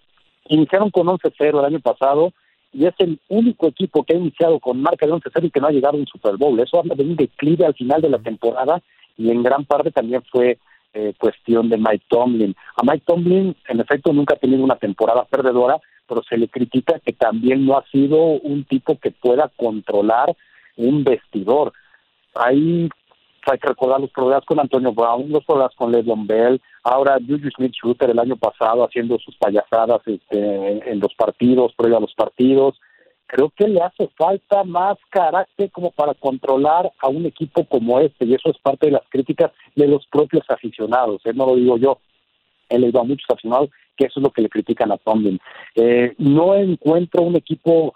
iniciaron 0.49 0.91
con 0.91 1.07
11-0 1.07 1.57
el 1.57 1.63
año 1.63 1.79
pasado 1.79 2.33
y 2.73 2.85
es 2.85 2.93
el 2.97 3.17
único 3.29 3.67
equipo 3.67 4.03
que 4.03 4.15
ha 4.15 4.17
iniciado 4.17 4.59
con 4.59 4.81
marca 4.81 5.05
de 5.05 5.13
11-0 5.13 5.45
y 5.45 5.51
que 5.51 5.61
no 5.61 5.67
ha 5.67 5.71
llegado 5.71 5.95
a 5.95 6.01
un 6.01 6.07
Super 6.07 6.35
Bowl. 6.35 6.59
Eso 6.59 6.77
habla 6.77 6.95
de 6.95 7.03
un 7.03 7.15
declive 7.15 7.65
al 7.65 7.75
final 7.75 8.01
de 8.01 8.09
la 8.09 8.19
temporada 8.19 8.81
y 9.17 9.31
en 9.31 9.41
gran 9.41 9.63
parte 9.63 9.91
también 9.91 10.21
fue 10.29 10.57
eh, 10.93 11.13
cuestión 11.17 11.69
de 11.69 11.77
Mike 11.77 12.07
Tomlin. 12.09 12.53
A 12.75 12.83
Mike 12.83 13.03
Tomlin, 13.05 13.55
en 13.69 13.79
efecto, 13.79 14.11
nunca 14.11 14.33
ha 14.33 14.37
tenido 14.37 14.65
una 14.65 14.75
temporada 14.75 15.23
perdedora, 15.23 15.79
pero 16.07 16.23
se 16.23 16.37
le 16.37 16.47
critica 16.47 16.99
que 16.99 17.13
también 17.13 17.65
no 17.65 17.77
ha 17.77 17.85
sido 17.87 18.17
un 18.17 18.63
tipo 18.65 18.97
que 18.99 19.11
pueda 19.11 19.51
controlar 19.55 20.35
un 20.77 21.03
vestidor. 21.03 21.73
Ahí 22.33 22.89
hay 23.51 23.59
que 23.59 23.67
recordar 23.67 24.01
los 24.01 24.11
problemas 24.11 24.45
con 24.45 24.59
Antonio 24.59 24.91
Brown, 24.91 25.31
los 25.31 25.45
problemas 25.45 25.75
con 25.75 25.91
Le'Veon 25.91 26.25
Bell, 26.25 26.61
ahora 26.83 27.17
Juju 27.19 27.49
Smith-Schuster 27.55 28.09
el 28.09 28.19
año 28.19 28.35
pasado 28.35 28.83
haciendo 28.83 29.19
sus 29.19 29.35
payasadas 29.37 30.01
este, 30.05 30.91
en 30.91 30.99
los 30.99 31.13
partidos, 31.13 31.73
previo 31.75 31.99
los 31.99 32.13
partidos. 32.15 32.79
Creo 33.27 33.51
que 33.55 33.67
le 33.67 33.81
hace 33.81 34.07
falta 34.17 34.63
más 34.63 34.97
carácter 35.09 35.71
como 35.71 35.91
para 35.91 36.13
controlar 36.13 36.91
a 36.99 37.07
un 37.07 37.25
equipo 37.25 37.65
como 37.65 37.99
este, 37.99 38.25
y 38.25 38.35
eso 38.35 38.49
es 38.49 38.57
parte 38.59 38.87
de 38.87 38.93
las 38.93 39.03
críticas 39.09 39.51
de 39.75 39.87
los 39.87 40.05
propios 40.07 40.43
aficionados, 40.49 41.21
¿eh? 41.25 41.33
no 41.33 41.47
lo 41.47 41.55
digo 41.55 41.77
yo, 41.77 41.99
he 42.69 42.79
leído 42.79 43.01
a 43.01 43.03
muchos 43.03 43.29
aficionados 43.29 43.69
que 43.95 44.05
eso 44.05 44.19
es 44.19 44.23
lo 44.23 44.31
que 44.31 44.41
le 44.41 44.49
critican 44.49 44.91
a 44.91 44.97
Tomlin. 44.97 45.39
Eh, 45.75 46.13
no 46.17 46.55
encuentro 46.55 47.21
un 47.23 47.35
equipo 47.35 47.93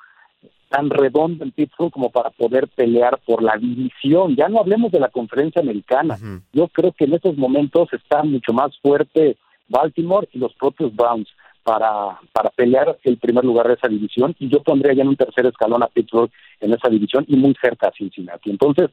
tan 0.69 0.89
redondo 0.89 1.43
en 1.43 1.51
Pittsburgh 1.51 1.91
como 1.91 2.09
para 2.11 2.29
poder 2.29 2.67
pelear 2.67 3.19
por 3.25 3.41
la 3.43 3.57
división. 3.57 4.35
Ya 4.35 4.47
no 4.47 4.59
hablemos 4.59 4.91
de 4.91 4.99
la 4.99 5.09
conferencia 5.09 5.61
americana. 5.61 6.17
Yo 6.53 6.67
creo 6.67 6.91
que 6.91 7.05
en 7.05 7.15
estos 7.15 7.35
momentos 7.37 7.91
está 7.91 8.23
mucho 8.23 8.53
más 8.53 8.77
fuerte 8.79 9.35
Baltimore 9.67 10.27
y 10.31 10.39
los 10.39 10.53
propios 10.53 10.95
Browns 10.95 11.27
para, 11.63 12.19
para 12.31 12.49
pelear 12.51 12.97
el 13.03 13.17
primer 13.17 13.43
lugar 13.43 13.67
de 13.67 13.73
esa 13.73 13.87
división 13.87 14.35
y 14.39 14.47
yo 14.47 14.63
pondría 14.63 14.93
ya 14.93 15.01
en 15.01 15.09
un 15.09 15.15
tercer 15.15 15.45
escalón 15.45 15.83
a 15.83 15.87
Pittsburgh 15.87 16.31
en 16.61 16.73
esa 16.73 16.89
división 16.89 17.25
y 17.27 17.35
muy 17.35 17.55
cerca 17.61 17.87
a 17.87 17.91
Cincinnati. 17.91 18.49
Entonces, 18.49 18.89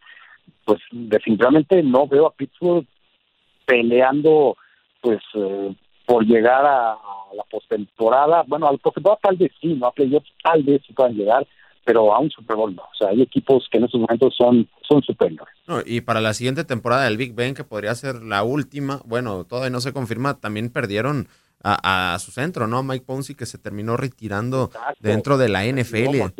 pues 0.65 0.81
definitivamente 0.91 1.83
no 1.83 2.07
veo 2.07 2.27
a 2.27 2.33
Pittsburgh 2.33 2.87
peleando 3.65 4.57
pues 5.07 5.23
eh, 5.35 5.73
por 6.05 6.27
llegar 6.27 6.67
a, 6.67 6.99
la 7.37 7.45
postemporada, 7.49 8.43
bueno, 8.49 8.67
al 8.67 8.81
postemporada 8.81 9.21
tal 9.23 9.37
vez 9.37 9.53
sí, 9.61 9.75
no 9.75 9.87
a 9.87 9.93
playoffs 9.93 10.29
tal 10.43 10.65
vez 10.65 10.83
sí 10.85 10.93
puedan 10.93 11.15
llegar, 11.15 11.47
pero 11.85 12.13
a 12.13 12.19
un 12.19 12.29
Super 12.29 12.57
Bowl 12.57 12.75
no. 12.75 12.83
O 12.83 12.95
sea, 12.99 13.11
hay 13.11 13.23
equipos 13.23 13.69
que 13.71 13.79
en 13.79 13.85
estos 13.85 14.01
momentos 14.01 14.35
son, 14.37 14.69
son 14.83 15.01
superiores. 15.03 15.55
y 15.87 16.01
para 16.01 16.21
la 16.21 16.35
siguiente 16.35 16.65
temporada 16.65 17.05
del 17.05 17.17
Big 17.17 17.35
Ben, 17.37 17.55
que 17.55 17.63
podría 17.63 17.95
ser 17.95 18.21
la 18.25 18.43
última, 18.43 19.01
bueno, 19.05 19.45
todavía 19.45 19.71
no 19.71 19.81
se 19.81 19.93
confirma, 19.93 20.41
también 20.41 20.73
perdieron 20.73 21.29
a, 21.63 22.17
su 22.19 22.33
centro, 22.33 22.67
¿no? 22.67 22.83
Mike 22.83 23.05
Ponzi, 23.07 23.37
que 23.37 23.47
se 23.47 23.59
terminó 23.59 23.97
retirando 23.97 24.73
dentro 24.99 25.39
de 25.39 25.49
la 25.49 25.65
NFL. 25.65 26.33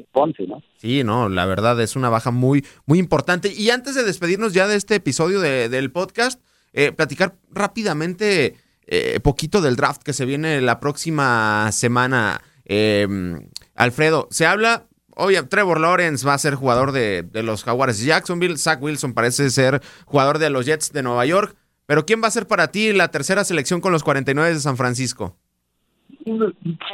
Sí, 0.79 1.05
no, 1.05 1.29
la 1.29 1.47
verdad 1.47 1.81
es 1.81 1.95
una 1.95 2.09
baja 2.09 2.33
muy, 2.33 2.65
muy 2.85 2.99
importante. 2.99 3.53
Y 3.53 3.71
antes 3.71 3.95
de 3.95 4.03
despedirnos 4.03 4.55
ya 4.55 4.67
de 4.67 4.75
este 4.75 4.97
episodio 4.97 5.41
del 5.41 5.93
podcast, 5.93 6.41
eh, 6.77 6.93
platicar 6.93 7.35
rápidamente 7.51 8.55
eh, 8.87 9.19
poquito 9.21 9.63
del 9.63 9.77
draft 9.77 10.03
que 10.03 10.13
se 10.13 10.27
viene 10.27 10.61
la 10.61 10.79
próxima 10.79 11.73
semana. 11.73 12.43
Em, 12.67 13.49
Alfredo, 13.75 14.29
se 14.31 14.45
habla, 14.45 14.85
oye, 15.17 15.43
Trevor 15.45 15.81
Lawrence 15.81 16.27
va 16.27 16.35
a 16.35 16.39
ser 16.39 16.55
jugador 16.55 16.93
de, 16.93 17.27
los 17.43 17.65
Jaguares 17.65 17.99
de 17.99 18.07
Jacksonville, 18.07 18.59
Zach 18.59 18.81
Wilson 18.83 19.15
parece 19.15 19.49
ser 19.49 19.81
jugador 20.05 20.39
de 20.39 20.51
los 20.51 20.67
Jets 20.67 20.93
de 20.93 21.03
Nueva 21.03 21.25
York, 21.25 21.57
pero 21.87 22.05
¿quién 22.05 22.23
va 22.23 22.29
a 22.29 22.31
ser 22.31 22.47
para 22.47 22.71
ti 22.71 22.93
la 22.93 23.09
tercera 23.09 23.43
selección 23.43 23.81
con 23.81 23.93
los 23.93 24.05
49 24.05 24.53
de 24.53 24.61
San 24.61 24.77
Francisco? 24.77 25.35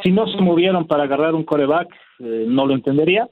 Si 0.02 0.12
no 0.12 0.28
se 0.28 0.40
movieron 0.40 0.86
para 0.86 1.04
agarrar 1.04 1.34
un 1.34 1.42
coreback, 1.42 1.88
eh, 2.20 2.44
no 2.46 2.66
lo 2.66 2.74
entendería. 2.74 3.28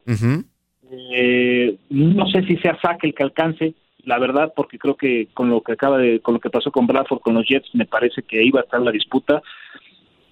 Eh, 0.91 1.79
no 1.91 2.27
sé 2.31 2.43
si 2.43 2.57
sea 2.57 2.77
Zach 2.83 2.99
el 3.03 3.15
que 3.15 3.23
alcance 3.23 3.75
la 4.11 4.19
verdad, 4.19 4.53
porque 4.57 4.77
creo 4.77 4.97
que 4.97 5.29
con 5.33 5.51
lo 5.51 5.63
que 5.63 5.73
acaba 5.73 5.97
de, 5.97 6.19
con 6.19 6.35
lo 6.35 6.41
que 6.41 6.51
pasó 6.51 6.73
con 6.73 6.89
Bradford, 6.89 7.21
con 7.21 7.35
los 7.35 7.47
Jets, 7.47 7.73
me 7.75 7.87
parece 7.87 8.25
que 8.25 8.43
iba 8.43 8.59
a 8.59 8.65
estar 8.65 8.83
la 8.83 8.91
disputa, 8.91 9.41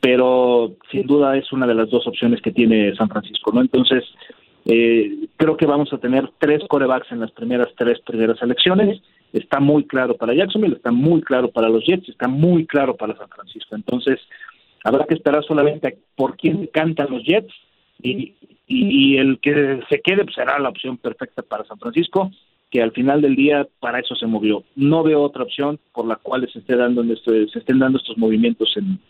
pero 0.01 0.73
sin 0.91 1.07
duda 1.07 1.37
es 1.37 1.53
una 1.53 1.65
de 1.65 1.77
las 1.77 1.89
dos 1.89 2.05
opciones 2.09 2.43
que 2.43 2.51
tiene 2.51 2.93
San 2.97 3.09
Francisco, 3.09 3.53
¿no? 3.53 3.61
Entonces, 3.61 4.03
eh, 4.65 5.29
creo 5.37 5.57
que 5.57 5.67
vamos 5.67 5.93
a 5.93 5.99
tener 5.99 6.29
tres 6.39 6.61
corebacks 6.69 7.13
en 7.13 7.21
las 7.21 7.31
primeras 7.31 7.69
tres 7.77 8.01
primeras 8.01 8.43
elecciones. 8.43 9.01
Está 9.33 9.61
muy 9.61 9.85
claro 9.85 10.17
para 10.17 10.35
Jacksonville, 10.35 10.75
está 10.75 10.91
muy 10.91 11.23
claro 11.23 11.49
para 11.49 11.69
los 11.69 11.85
Jets, 11.87 12.09
está 12.09 12.27
muy 12.27 12.67
claro 12.67 12.97
para 12.97 13.17
San 13.17 13.29
Francisco. 13.29 13.77
Entonces, 13.77 14.19
habrá 14.83 15.05
que 15.05 15.15
esperar 15.15 15.45
solamente 15.45 15.99
por 16.17 16.37
quién 16.37 16.67
cantan 16.73 17.13
los 17.13 17.23
Jets 17.23 17.55
y, 18.03 18.35
y, 18.67 19.19
el 19.19 19.39
que 19.39 19.81
se 19.89 20.01
quede 20.01 20.25
pues, 20.25 20.35
será 20.35 20.59
la 20.59 20.69
opción 20.69 20.97
perfecta 20.97 21.43
para 21.43 21.65
San 21.65 21.79
Francisco 21.79 22.33
que 22.71 22.83
al 22.83 22.93
final 22.93 23.23
del 23.23 23.35
día 23.37 23.67
para 23.81 24.01
eso 24.01 24.15
se 24.15 24.27
movió. 24.27 24.65
No 24.77 25.03
veo 25.03 25.23
otra 25.23 25.45
opción 25.45 25.79
por 25.93 26.07
la 26.07 26.17
cual 26.17 26.49
se 26.53 26.59
esté 26.59 26.77
dando 26.77 27.03
se 27.17 27.59
estén 27.59 27.79
dando 27.79 27.99
estos 27.99 28.19
movimientos 28.19 28.77
en, 28.77 29.01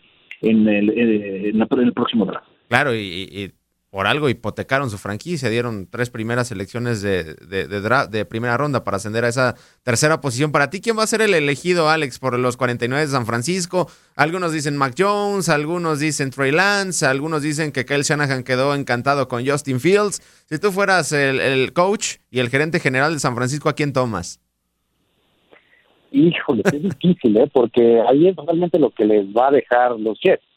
en, 0.41 0.67
el, 0.67 0.89
eh, 0.89 1.49
en, 1.49 1.61
el 1.61 1.93
próximo 1.93 2.25
draft. 2.25 2.47
Claro, 2.67 2.95
y, 2.95 3.51
por 3.89 4.05
algo 4.05 4.29
hipotecaron 4.29 4.89
su 4.89 4.97
franquicia, 4.97 5.49
dieron 5.49 5.87
tres 5.89 6.11
primeras 6.11 6.51
elecciones 6.51 7.01
de, 7.01 7.23
de, 7.23 7.67
de, 7.67 8.25
primera 8.25 8.55
ronda 8.55 8.83
para 8.83 8.97
ascender 8.97 9.25
a 9.25 9.29
esa 9.29 9.55
tercera 9.83 10.21
posición. 10.21 10.51
Para 10.51 10.69
ti, 10.69 10.79
¿quién 10.79 10.97
va 10.97 11.03
a 11.03 11.07
ser 11.07 11.21
el 11.21 11.33
elegido, 11.33 11.89
Alex, 11.89 12.19
por 12.19 12.37
los 12.37 12.55
49 12.55 13.01
de 13.01 13.11
San 13.11 13.25
Francisco? 13.25 13.89
Algunos 14.15 14.53
dicen 14.53 14.77
Mac 14.77 14.93
Jones, 14.97 15.49
algunos 15.49 15.99
dicen 15.99 16.29
Trey 16.29 16.51
Lance, 16.51 17.05
algunos 17.05 17.41
dicen 17.41 17.71
que 17.71 17.85
Kyle 17.85 18.03
Shanahan 18.03 18.43
quedó 18.43 18.75
encantado 18.75 19.27
con 19.27 19.45
Justin 19.45 19.79
Fields. 19.79 20.21
Si 20.45 20.59
tú 20.59 20.71
fueras 20.71 21.11
el, 21.11 21.73
coach 21.73 22.17
y 22.29 22.39
el 22.39 22.49
gerente 22.49 22.79
general 22.79 23.13
de 23.13 23.19
San 23.19 23.35
Francisco, 23.35 23.69
¿a 23.69 23.73
quién 23.73 23.91
tomas? 23.91 24.39
Híjole, 26.11 26.63
es 26.65 26.81
difícil, 26.81 27.37
¿eh? 27.37 27.49
porque 27.51 28.01
ahí 28.07 28.27
es 28.27 28.35
realmente 28.35 28.77
lo 28.77 28.91
que 28.91 29.05
les 29.05 29.25
va 29.27 29.47
a 29.47 29.51
dejar 29.51 29.99
los 29.99 30.19
Jets 30.21 30.48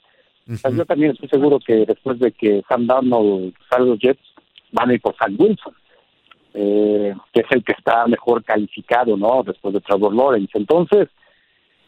yo 0.47 0.85
también 0.85 1.13
estoy 1.13 1.29
seguro 1.29 1.59
que 1.59 1.87
después 1.87 2.19
de 2.19 2.33
que 2.33 2.63
Sam 2.69 2.87
Darnold 2.87 3.55
salga 3.71 3.87
los 3.87 3.99
Jets, 3.99 4.23
van 4.73 4.91
a 4.91 4.95
ir 4.95 5.01
por 5.01 5.17
Sam 5.17 5.37
Wilson, 5.39 5.75
eh, 6.55 7.15
que 7.33 7.41
es 7.41 7.47
el 7.51 7.65
que 7.65 7.73
está 7.73 8.07
mejor 8.07 8.43
calificado, 8.45 9.17
¿no? 9.17 9.43
Después 9.43 9.75
de 9.75 9.81
Trevor 9.81 10.15
Lawrence. 10.15 10.51
Entonces, 10.55 11.09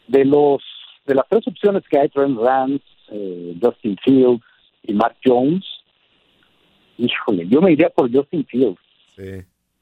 de 0.06 0.24
los 0.24 0.62
de 1.06 1.14
las 1.14 1.28
tres 1.28 1.46
opciones 1.46 1.82
que 1.88 1.98
hay, 1.98 2.08
Trent 2.08 2.38
Rance, 2.38 2.84
eh, 3.10 3.54
Justin 3.60 3.96
Fields 4.02 4.42
y 4.84 4.94
Matt 4.94 5.16
Jones, 5.24 5.64
híjole, 6.96 7.46
yo 7.48 7.60
me 7.60 7.72
iría 7.72 7.90
por 7.90 8.10
Justin 8.10 8.44
Fields. 8.46 8.80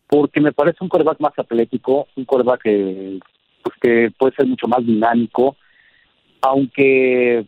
Porque 0.08 0.40
me 0.40 0.52
parece 0.52 0.78
un 0.80 0.88
coreback 0.88 1.20
más 1.20 1.32
atlético, 1.38 2.08
un 2.16 2.24
coreback 2.24 2.62
que, 2.62 3.18
pues, 3.62 3.76
que 3.80 4.12
puede 4.18 4.34
ser 4.34 4.46
mucho 4.46 4.66
más 4.66 4.84
dinámico, 4.84 5.56
aunque 6.40 7.46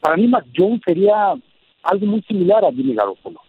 para 0.00 0.16
mí 0.16 0.26
Mac 0.26 0.46
Jones 0.56 0.80
sería 0.84 1.34
algo 1.82 2.06
muy 2.06 2.22
similar 2.22 2.64
a 2.64 2.72
Jimmy 2.72 2.94
Garoppolo. 2.94 3.40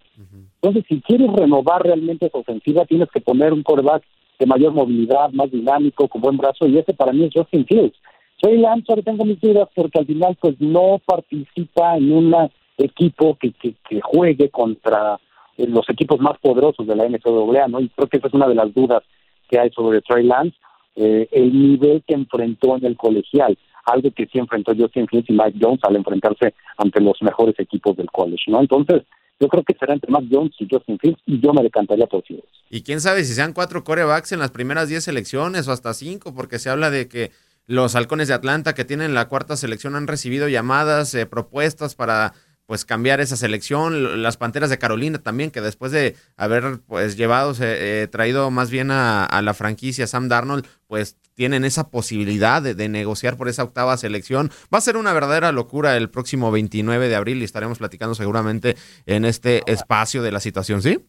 Entonces, 0.62 0.84
si 0.90 1.02
quieres 1.02 1.32
renovar 1.32 1.82
realmente 1.84 2.26
esa 2.26 2.38
ofensiva, 2.38 2.86
tienes 2.86 3.10
que 3.12 3.22
poner 3.22 3.54
un 3.54 3.64
quarterback 3.64 4.04
de 4.38 4.46
mayor 4.46 4.74
movilidad, 4.74 5.32
más 5.32 5.50
dinámico, 5.52 6.08
con 6.08 6.22
buen 6.22 6.38
brazo, 6.38 6.68
y 6.68 6.78
ese 6.78 6.94
para 6.94 7.14
mí 7.14 7.26
es 7.26 7.32
Justin 7.34 7.66
Fields. 7.66 7.98
Trey 8.42 8.58
Lance 8.58 8.86
ahora 8.90 9.02
tengo 9.02 9.26
mis 9.26 9.40
dudas 9.40 9.68
porque 9.76 10.00
al 10.00 10.06
final 10.06 10.38
pues 10.40 10.56
no 10.60 11.00
participa 11.06 11.98
en 11.98 12.12
un 12.12 12.36
equipo 12.78 13.36
que, 13.36 13.52
que, 13.52 13.76
que 13.88 14.00
juegue 14.02 14.50
contra 14.50 15.20
eh, 15.58 15.68
los 15.68 15.90
equipos 15.90 16.20
más 16.22 16.38
poderosos 16.40 16.88
de 16.88 16.96
la 16.96 17.08
NCAA, 17.08 17.68
¿no? 17.68 17.82
Y 17.82 17.90
creo 17.90 18.08
que 18.08 18.18
esa 18.18 18.28
es 18.28 18.34
una 18.34 18.48
de 18.48 18.56
las 18.56 18.74
dudas 18.74 19.04
que 19.50 19.60
hay 19.60 19.70
sobre 19.72 20.02
Trey 20.02 20.24
Lance, 20.26 20.56
eh, 20.96 21.28
el 21.32 21.52
nivel 21.54 22.04
que 22.08 22.14
enfrentó 22.14 22.78
en 22.78 22.86
el 22.86 22.96
colegial, 22.96 23.58
algo 23.90 24.12
que 24.12 24.28
sí 24.28 24.40
enfrentó 24.40 24.74
Justin 24.76 25.08
Fields 25.08 25.30
y 25.30 25.34
Mike 25.34 25.58
Jones 25.62 25.80
al 25.84 25.96
enfrentarse 25.96 26.54
ante 26.78 27.02
los 27.02 27.22
mejores 27.22 27.56
equipos 27.60 27.98
del 27.98 28.10
college, 28.12 28.44
¿no? 28.48 28.62
Entonces, 28.62 29.04
yo 29.40 29.48
creo 29.48 29.64
que 29.64 29.76
será 29.80 29.94
entre 29.94 30.12
Mike 30.12 30.28
Jones 30.32 30.54
y 30.60 30.68
Justin 30.70 31.00
Fields 31.00 31.22
y 31.26 31.40
yo 31.40 31.54
me 31.54 31.64
decantaría 31.64 32.08
por 32.08 32.24
Fields. 32.24 32.48
Y 32.70 32.84
quién 32.84 33.02
sabe 33.02 33.24
si 33.24 33.34
sean 33.34 33.54
cuatro 33.54 33.84
corebacks 33.84 34.32
en 34.32 34.40
las 34.40 34.52
primeras 34.52 34.90
diez 34.90 35.04
selecciones 35.04 35.68
o 35.68 35.72
hasta 35.72 35.94
cinco, 35.94 36.34
porque 36.34 36.60
se 36.60 36.70
habla 36.70 36.90
de 36.90 37.08
que 37.08 37.32
los 37.66 37.96
halcones 37.96 38.28
de 38.28 38.34
Atlanta 38.34 38.74
que 38.74 38.84
tienen 38.84 39.14
la 39.14 39.28
cuarta 39.28 39.56
selección 39.56 39.96
han 39.96 40.08
recibido 40.08 40.48
llamadas, 40.50 41.14
eh, 41.14 41.26
propuestas 41.26 41.96
para 41.96 42.34
pues 42.70 42.86
cambiar 42.86 43.20
esa 43.20 43.36
selección. 43.36 44.22
Las 44.22 44.38
Panteras 44.38 44.70
de 44.70 44.78
Carolina 44.78 45.18
también, 45.18 45.50
que 45.50 45.60
después 45.60 45.92
de 45.92 46.16
haber 46.38 46.82
pues 46.88 47.18
llevado, 47.18 47.52
eh, 47.60 48.08
traído 48.12 48.52
más 48.52 48.70
bien 48.70 48.92
a, 48.92 49.42
la 49.42 49.56
franquicia 49.56 50.06
Sam 50.06 50.30
Darnold, 50.30 50.68
pues 50.86 51.18
tienen 51.34 51.66
esa 51.66 51.90
posibilidad 51.90 52.62
de, 52.62 52.88
negociar 52.88 53.38
por 53.38 53.48
esa 53.48 53.64
octava 53.64 53.98
selección. 53.98 54.52
Va 54.72 54.78
a 54.78 54.82
ser 54.82 54.98
una 54.98 55.14
verdadera 55.14 55.52
locura 55.52 55.98
el 55.98 56.12
próximo 56.12 56.52
29 56.52 57.10
de 57.10 57.16
abril 57.16 57.42
y 57.42 57.46
estaremos 57.46 57.80
platicando 57.80 58.14
seguramente 58.14 58.76
en 59.08 59.26
este 59.26 59.64
espacio 59.66 60.22
de 60.22 60.32
la 60.32 60.40
situación, 60.40 60.84
¿sí? 60.84 61.00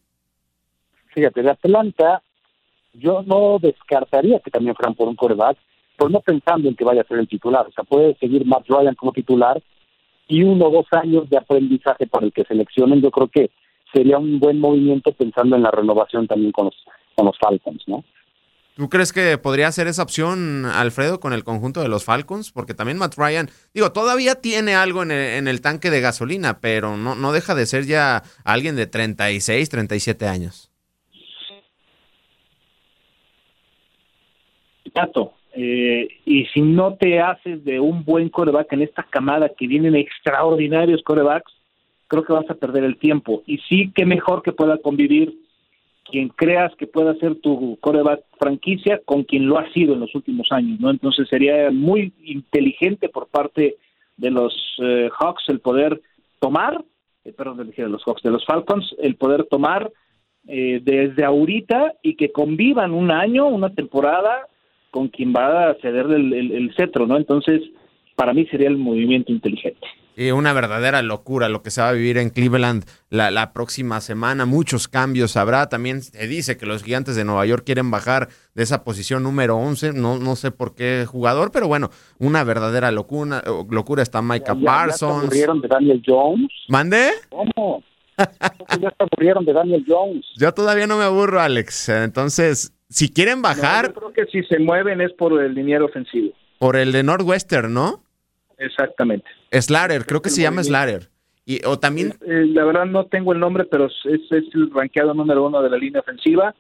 Fíjate, 1.08 1.42
de 1.42 1.50
Atlanta, 1.50 2.22
yo 2.94 3.22
no 3.26 3.58
descartaría 3.60 4.40
que 4.40 4.50
también 4.50 4.74
fueran 4.76 4.94
por 4.94 5.08
un 5.08 5.16
coreback, 5.16 5.58
por 5.98 6.10
no 6.10 6.20
pensando 6.20 6.70
en 6.70 6.74
que 6.74 6.84
vaya 6.84 7.02
a 7.02 7.06
ser 7.06 7.18
el 7.18 7.28
titular. 7.28 7.66
O 7.66 7.72
sea, 7.72 7.84
puede 7.84 8.16
seguir 8.16 8.46
Matt 8.46 8.66
Ryan 8.66 8.94
como 8.94 9.12
titular 9.12 9.62
y 10.30 10.44
uno 10.44 10.66
o 10.66 10.70
dos 10.70 10.86
años 10.92 11.28
de 11.28 11.36
aprendizaje 11.36 12.06
para 12.06 12.24
el 12.24 12.32
que 12.32 12.44
seleccionen, 12.44 13.02
yo 13.02 13.10
creo 13.10 13.28
que 13.28 13.50
sería 13.92 14.16
un 14.16 14.38
buen 14.38 14.60
movimiento 14.60 15.10
pensando 15.12 15.56
en 15.56 15.62
la 15.62 15.72
renovación 15.72 16.28
también 16.28 16.52
con 16.52 16.66
los, 16.66 16.76
con 17.16 17.26
los 17.26 17.36
Falcons, 17.38 17.82
¿no? 17.88 18.04
¿Tú 18.76 18.88
crees 18.88 19.12
que 19.12 19.36
podría 19.36 19.70
ser 19.72 19.88
esa 19.88 20.04
opción, 20.04 20.64
Alfredo, 20.64 21.18
con 21.18 21.32
el 21.32 21.42
conjunto 21.42 21.82
de 21.82 21.88
los 21.88 22.04
Falcons? 22.04 22.52
Porque 22.52 22.74
también 22.74 22.96
Matt 22.96 23.16
Ryan, 23.16 23.50
digo, 23.74 23.92
todavía 23.92 24.36
tiene 24.36 24.74
algo 24.74 25.02
en 25.02 25.10
el, 25.10 25.34
en 25.34 25.48
el 25.48 25.60
tanque 25.60 25.90
de 25.90 26.00
gasolina, 26.00 26.60
pero 26.60 26.96
no, 26.96 27.16
no 27.16 27.32
deja 27.32 27.56
de 27.56 27.66
ser 27.66 27.84
ya 27.84 28.22
alguien 28.44 28.76
de 28.76 28.86
36, 28.86 29.68
37 29.68 30.28
años. 30.28 30.70
Tato, 34.94 35.34
eh, 35.62 36.08
y 36.24 36.46
si 36.46 36.62
no 36.62 36.94
te 36.94 37.20
haces 37.20 37.62
de 37.64 37.80
un 37.80 38.02
buen 38.02 38.30
coreback 38.30 38.72
en 38.72 38.80
esta 38.80 39.02
camada 39.02 39.50
que 39.50 39.66
vienen 39.66 39.94
extraordinarios 39.94 41.02
corebacks, 41.02 41.52
creo 42.08 42.24
que 42.24 42.32
vas 42.32 42.48
a 42.48 42.54
perder 42.54 42.84
el 42.84 42.96
tiempo. 42.96 43.42
Y 43.46 43.58
sí, 43.68 43.92
que 43.94 44.06
mejor 44.06 44.42
que 44.42 44.52
pueda 44.52 44.78
convivir 44.78 45.34
quien 46.10 46.30
creas 46.30 46.74
que 46.76 46.86
pueda 46.86 47.14
ser 47.16 47.36
tu 47.36 47.78
coreback 47.80 48.22
franquicia 48.38 49.02
con 49.04 49.24
quien 49.24 49.46
lo 49.46 49.58
ha 49.58 49.70
sido 49.72 49.92
en 49.92 50.00
los 50.00 50.14
últimos 50.14 50.50
años, 50.50 50.80
¿no? 50.80 50.88
Entonces 50.90 51.28
sería 51.28 51.70
muy 51.70 52.14
inteligente 52.24 53.10
por 53.10 53.28
parte 53.28 53.76
de 54.16 54.30
los 54.30 54.54
eh, 54.82 55.10
Hawks 55.18 55.44
el 55.48 55.60
poder 55.60 56.00
tomar, 56.38 56.82
eh, 57.24 57.32
perdón, 57.32 57.70
de 57.70 57.88
los 57.88 58.02
Hawks, 58.04 58.22
de 58.22 58.30
los 58.30 58.46
Falcons, 58.46 58.96
el 58.98 59.16
poder 59.16 59.44
tomar 59.44 59.92
eh, 60.48 60.80
desde 60.82 61.22
ahorita 61.22 61.92
y 62.02 62.16
que 62.16 62.32
convivan 62.32 62.92
un 62.92 63.10
año, 63.10 63.46
una 63.46 63.74
temporada, 63.74 64.48
con 64.90 65.08
quien 65.08 65.32
va 65.34 65.70
a 65.70 65.74
ceder 65.80 66.06
el, 66.06 66.72
cetro, 66.76 67.06
¿no? 67.06 67.16
Entonces, 67.16 67.62
para 68.16 68.32
mí 68.32 68.46
sería 68.46 68.68
el 68.68 68.76
movimiento 68.76 69.32
inteligente. 69.32 69.86
Y 70.16 70.32
una 70.32 70.52
verdadera 70.52 71.00
locura 71.00 71.48
lo 71.48 71.62
que 71.62 71.70
se 71.70 71.80
va 71.80 71.88
a 71.88 71.92
vivir 71.92 72.18
en 72.18 72.30
Cleveland 72.30 72.84
la, 73.08 73.30
la, 73.30 73.52
próxima 73.52 74.00
semana. 74.00 74.44
Muchos 74.44 74.88
cambios 74.88 75.36
habrá. 75.36 75.68
También 75.68 76.02
se 76.02 76.26
dice 76.26 76.58
que 76.58 76.66
los 76.66 76.82
gigantes 76.82 77.16
de 77.16 77.24
Nueva 77.24 77.46
York 77.46 77.62
quieren 77.64 77.90
bajar 77.90 78.28
de 78.54 78.62
esa 78.62 78.84
posición 78.84 79.22
número 79.22 79.56
11. 79.56 79.94
No, 79.94 80.18
no 80.18 80.36
sé 80.36 80.50
por 80.50 80.74
qué 80.74 81.06
jugador, 81.08 81.52
pero 81.52 81.68
bueno, 81.68 81.90
una 82.18 82.44
verdadera 82.44 82.90
locura. 82.90 83.42
locura 83.70 84.02
está 84.02 84.20
Micah 84.20 84.56
Parsons. 84.56 85.22
¿Ya 85.22 85.26
aburrieron 85.26 85.60
de 85.62 85.68
Daniel 85.68 86.02
Jones? 86.04 86.50
¿Mande? 86.68 87.10
¿Cómo? 87.30 87.82
ya 88.18 88.90
se 88.90 88.96
aburrieron 88.98 89.44
de 89.44 89.52
Daniel 89.52 89.84
Jones. 89.86 90.26
Yo 90.36 90.52
todavía 90.52 90.86
no 90.86 90.98
me 90.98 91.04
aburro, 91.04 91.40
Alex. 91.40 91.88
Entonces, 91.88 92.74
si 92.90 93.08
quieren 93.08 93.40
bajar. 93.40 93.86
yo 93.86 93.94
creo 93.94 94.12
que 94.12 94.26
si 94.26 94.42
se 94.44 94.58
mueven 94.58 95.00
es 95.00 95.12
por 95.12 95.40
el 95.40 95.54
liniero 95.54 95.86
ofensivo. 95.86 96.34
Por 96.58 96.76
el 96.76 96.92
de 96.92 97.02
Northwestern, 97.02 97.72
¿no? 97.72 98.02
Exactamente. 98.58 99.26
Slater, 99.52 100.04
creo 100.04 100.20
que 100.20 100.28
se 100.28 100.42
llama 100.42 100.62
Slater. 100.62 101.08
Y, 101.46 101.64
o 101.64 101.78
también. 101.78 102.14
Eh, 102.26 102.46
la 102.48 102.64
verdad 102.64 102.84
no 102.84 103.06
tengo 103.06 103.32
el 103.32 103.40
nombre, 103.40 103.64
pero 103.64 103.86
es, 103.86 103.94
es 104.04 104.44
el 104.54 104.70
ranqueado 104.72 105.14
número 105.14 105.46
uno 105.46 105.62
de 105.62 105.70
la 105.70 105.78
línea 105.78 106.00
ofensiva. 106.00 106.54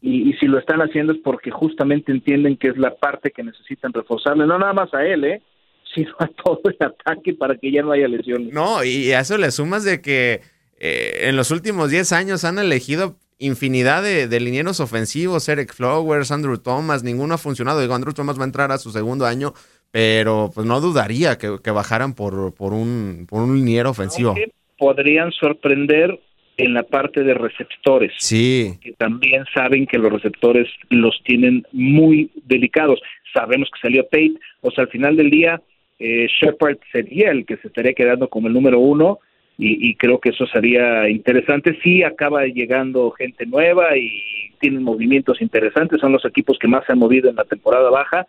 y, 0.00 0.32
si 0.34 0.46
lo 0.46 0.58
están 0.58 0.80
haciendo 0.80 1.12
es 1.12 1.18
porque 1.22 1.50
justamente 1.50 2.12
entienden 2.12 2.56
que 2.56 2.68
es 2.68 2.76
la 2.76 2.94
parte 2.94 3.30
que 3.30 3.42
necesitan 3.42 3.92
reforzarle, 3.92 4.46
no 4.46 4.58
nada 4.58 4.72
más 4.72 4.92
a 4.94 5.04
él, 5.04 5.24
¿eh? 5.24 5.42
sino 5.94 6.14
a 6.18 6.26
todo 6.26 6.60
el 6.64 6.76
ataque 6.80 7.34
para 7.34 7.56
que 7.56 7.70
ya 7.70 7.82
no 7.82 7.92
haya 7.92 8.08
lesiones. 8.08 8.52
No, 8.52 8.82
y 8.82 9.12
a 9.12 9.20
eso 9.20 9.38
le 9.38 9.50
sumas 9.50 9.84
de 9.84 10.00
que 10.00 10.40
eh, 10.78 11.28
en 11.28 11.36
los 11.36 11.50
últimos 11.50 11.90
10 11.90 12.12
años 12.12 12.44
han 12.44 12.58
elegido 12.58 13.16
infinidad 13.38 14.02
de, 14.02 14.28
de, 14.28 14.40
linieros 14.40 14.80
ofensivos, 14.80 15.48
Eric 15.48 15.74
Flowers, 15.74 16.30
Andrew 16.30 16.58
Thomas, 16.58 17.02
ninguno 17.02 17.34
ha 17.34 17.38
funcionado. 17.38 17.80
Digo, 17.80 17.94
Andrew 17.94 18.14
Thomas 18.14 18.38
va 18.38 18.42
a 18.42 18.46
entrar 18.46 18.72
a 18.72 18.78
su 18.78 18.90
segundo 18.90 19.26
año, 19.26 19.52
pero 19.90 20.50
pues 20.54 20.66
no 20.66 20.80
dudaría 20.80 21.38
que, 21.38 21.70
bajaran 21.70 22.14
por, 22.14 22.54
por, 22.54 22.72
un, 22.72 23.26
por 23.28 23.42
un 23.42 23.56
liniero 23.56 23.90
ofensivo. 23.90 24.34
podrían 24.78 25.30
sorprender 25.32 26.18
en 26.56 26.72
la 26.74 26.82
parte 26.82 27.22
de 27.22 27.34
receptores. 27.34 28.12
Sí. 28.18 28.78
Que 28.80 28.92
también 28.92 29.44
saben 29.54 29.86
que 29.86 29.98
los 29.98 30.12
receptores 30.12 30.68
los 30.88 31.20
tienen 31.24 31.66
muy 31.72 32.30
delicados. 32.46 33.00
Sabemos 33.34 33.68
que 33.70 33.80
salió 33.80 34.04
Tate, 34.04 34.34
o 34.62 34.70
sea, 34.70 34.84
al 34.84 34.90
final 34.90 35.16
del 35.16 35.30
día, 35.30 35.60
eh, 35.98 36.26
Shepard 36.40 36.78
sería 36.92 37.30
el 37.30 37.44
que 37.44 37.58
se 37.58 37.68
estaría 37.68 37.92
quedando 37.92 38.28
como 38.28 38.48
el 38.48 38.54
número 38.54 38.78
uno 38.78 39.20
y, 39.58 39.94
creo 39.94 40.20
que 40.20 40.30
eso 40.30 40.46
sería 40.46 41.08
interesante. 41.08 41.78
Sí, 41.82 42.02
acaba 42.02 42.44
llegando 42.44 43.10
gente 43.12 43.46
nueva 43.46 43.96
y 43.96 44.52
tienen 44.60 44.82
movimientos 44.82 45.40
interesantes, 45.40 46.00
son 46.00 46.12
los 46.12 46.24
equipos 46.24 46.58
que 46.58 46.68
más 46.68 46.84
se 46.84 46.92
han 46.92 46.98
movido 46.98 47.30
en 47.30 47.36
la 47.36 47.44
temporada 47.44 47.88
baja, 47.88 48.26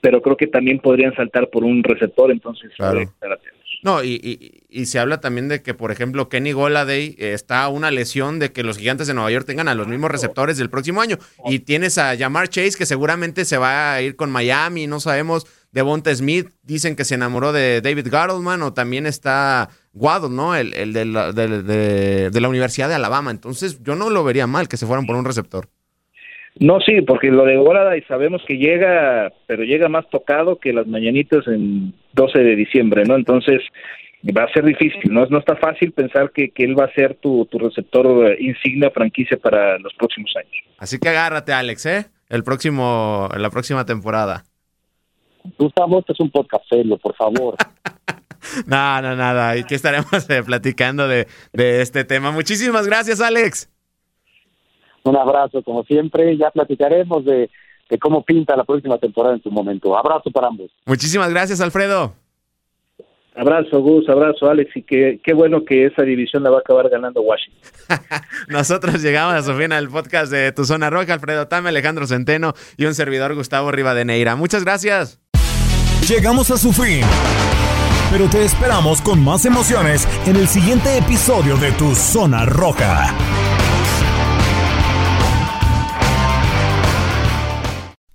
pero 0.00 0.22
creo 0.22 0.36
que 0.36 0.46
también 0.46 0.78
podrían 0.78 1.14
saltar 1.14 1.48
por 1.48 1.64
un 1.64 1.82
receptor, 1.82 2.30
entonces 2.30 2.72
claro. 2.74 3.00
No, 3.82 4.02
y, 4.02 4.64
y, 4.68 4.86
se 4.86 4.98
habla 4.98 5.20
también 5.20 5.48
de 5.48 5.62
que, 5.62 5.74
por 5.74 5.92
ejemplo, 5.92 6.28
Kenny 6.28 6.52
Goladay 6.52 7.14
eh, 7.18 7.32
está 7.34 7.62
a 7.62 7.68
una 7.68 7.90
lesión 7.90 8.38
de 8.38 8.50
que 8.50 8.62
los 8.62 8.78
gigantes 8.78 9.06
de 9.06 9.14
Nueva 9.14 9.30
York 9.30 9.46
tengan 9.46 9.68
a 9.68 9.74
los 9.74 9.86
mismos 9.86 10.10
receptores 10.10 10.56
del 10.56 10.70
próximo 10.70 11.00
año. 11.00 11.18
Y 11.44 11.60
tienes 11.60 11.98
a 11.98 12.16
Jamar 12.16 12.48
Chase, 12.48 12.76
que 12.76 12.86
seguramente 12.86 13.44
se 13.44 13.58
va 13.58 13.94
a 13.94 14.02
ir 14.02 14.16
con 14.16 14.30
Miami, 14.30 14.86
no 14.86 14.98
sabemos. 14.98 15.46
Devonta 15.72 16.14
Smith, 16.14 16.48
dicen 16.62 16.96
que 16.96 17.04
se 17.04 17.14
enamoró 17.14 17.52
de 17.52 17.80
David 17.80 18.08
Gartleman, 18.10 18.62
o 18.62 18.72
también 18.72 19.06
está 19.06 19.68
Waddle, 19.92 20.30
¿no? 20.30 20.56
El, 20.56 20.72
el 20.74 20.92
de, 20.92 21.04
la, 21.04 21.32
de, 21.32 22.30
la 22.32 22.48
Universidad 22.48 22.88
de 22.88 22.94
Alabama. 22.94 23.30
Entonces, 23.30 23.82
yo 23.82 23.94
no 23.94 24.10
lo 24.10 24.24
vería 24.24 24.46
mal 24.46 24.68
que 24.68 24.78
se 24.78 24.86
fueran 24.86 25.06
por 25.06 25.16
un 25.16 25.24
receptor. 25.24 25.68
No, 26.58 26.80
sí, 26.80 27.02
porque 27.02 27.30
lo 27.30 27.44
de 27.44 27.98
y 27.98 28.02
sabemos 28.02 28.42
que 28.46 28.56
llega, 28.56 29.30
pero 29.46 29.62
llega 29.62 29.88
más 29.88 30.08
tocado 30.08 30.56
que 30.58 30.72
las 30.72 30.86
mañanitas 30.86 31.46
en 31.46 31.92
12 32.14 32.38
de 32.38 32.56
diciembre, 32.56 33.04
¿no? 33.04 33.14
Entonces 33.14 33.60
va 34.36 34.44
a 34.44 34.52
ser 34.52 34.64
difícil, 34.64 35.12
¿no? 35.12 35.26
No 35.26 35.38
está 35.38 35.56
fácil 35.56 35.92
pensar 35.92 36.30
que, 36.32 36.50
que 36.50 36.64
él 36.64 36.78
va 36.78 36.86
a 36.86 36.94
ser 36.94 37.16
tu, 37.16 37.46
tu 37.46 37.58
receptor 37.58 38.40
insignia 38.40 38.90
franquicia 38.90 39.36
para 39.36 39.78
los 39.78 39.92
próximos 39.94 40.32
años. 40.36 40.54
Así 40.78 40.98
que 40.98 41.10
agárrate, 41.10 41.52
Alex, 41.52 41.86
¿eh? 41.86 42.06
El 42.28 42.42
próximo, 42.42 43.28
la 43.36 43.50
próxima 43.50 43.84
temporada. 43.84 44.44
Gustavo, 45.58 46.00
este 46.00 46.14
es 46.14 46.20
un 46.20 46.30
podcast 46.30 46.64
serio, 46.68 46.96
por 46.96 47.14
favor. 47.14 47.54
no, 48.66 49.02
no, 49.02 49.14
nada. 49.14 49.56
Y 49.56 49.64
que 49.64 49.74
estaremos 49.74 50.28
eh, 50.30 50.42
platicando 50.42 51.06
de, 51.06 51.28
de 51.52 51.82
este 51.82 52.04
tema. 52.04 52.32
Muchísimas 52.32 52.86
gracias, 52.86 53.20
Alex. 53.20 53.70
Un 55.06 55.16
abrazo, 55.16 55.62
como 55.62 55.84
siempre. 55.84 56.36
Ya 56.36 56.50
platicaremos 56.50 57.24
de, 57.24 57.50
de 57.88 57.98
cómo 57.98 58.22
pinta 58.24 58.56
la 58.56 58.64
próxima 58.64 58.98
temporada 58.98 59.34
en 59.36 59.42
su 59.42 59.50
momento. 59.50 59.96
Abrazo 59.96 60.30
para 60.30 60.48
ambos. 60.48 60.70
Muchísimas 60.84 61.30
gracias, 61.30 61.60
Alfredo. 61.60 62.14
Abrazo, 63.36 63.80
Gus, 63.80 64.08
abrazo, 64.08 64.48
Alex, 64.48 64.74
y 64.76 64.82
qué, 64.82 65.20
qué 65.22 65.34
bueno 65.34 65.62
que 65.62 65.84
esa 65.84 66.02
división 66.02 66.42
la 66.42 66.48
va 66.48 66.56
a 66.56 66.60
acabar 66.60 66.88
ganando 66.88 67.20
Washington. 67.20 67.70
Nosotros 68.48 69.02
llegamos 69.02 69.34
a 69.34 69.42
su 69.42 69.52
fin 69.52 69.72
al 69.72 69.90
podcast 69.90 70.32
de 70.32 70.52
Tu 70.52 70.64
Zona 70.64 70.88
Roja, 70.88 71.12
Alfredo 71.12 71.46
Tame, 71.46 71.68
Alejandro 71.68 72.06
Centeno 72.06 72.54
y 72.78 72.86
un 72.86 72.94
servidor 72.94 73.34
Gustavo 73.34 73.70
Rivadeneira. 73.72 74.36
Muchas 74.36 74.64
gracias. 74.64 75.20
Llegamos 76.08 76.50
a 76.50 76.56
su 76.56 76.72
fin, 76.72 77.02
pero 78.10 78.26
te 78.30 78.42
esperamos 78.42 79.02
con 79.02 79.22
más 79.22 79.44
emociones 79.44 80.08
en 80.26 80.36
el 80.36 80.48
siguiente 80.48 80.96
episodio 80.96 81.58
de 81.58 81.72
Tu 81.72 81.94
Zona 81.94 82.46
Roja. 82.46 83.14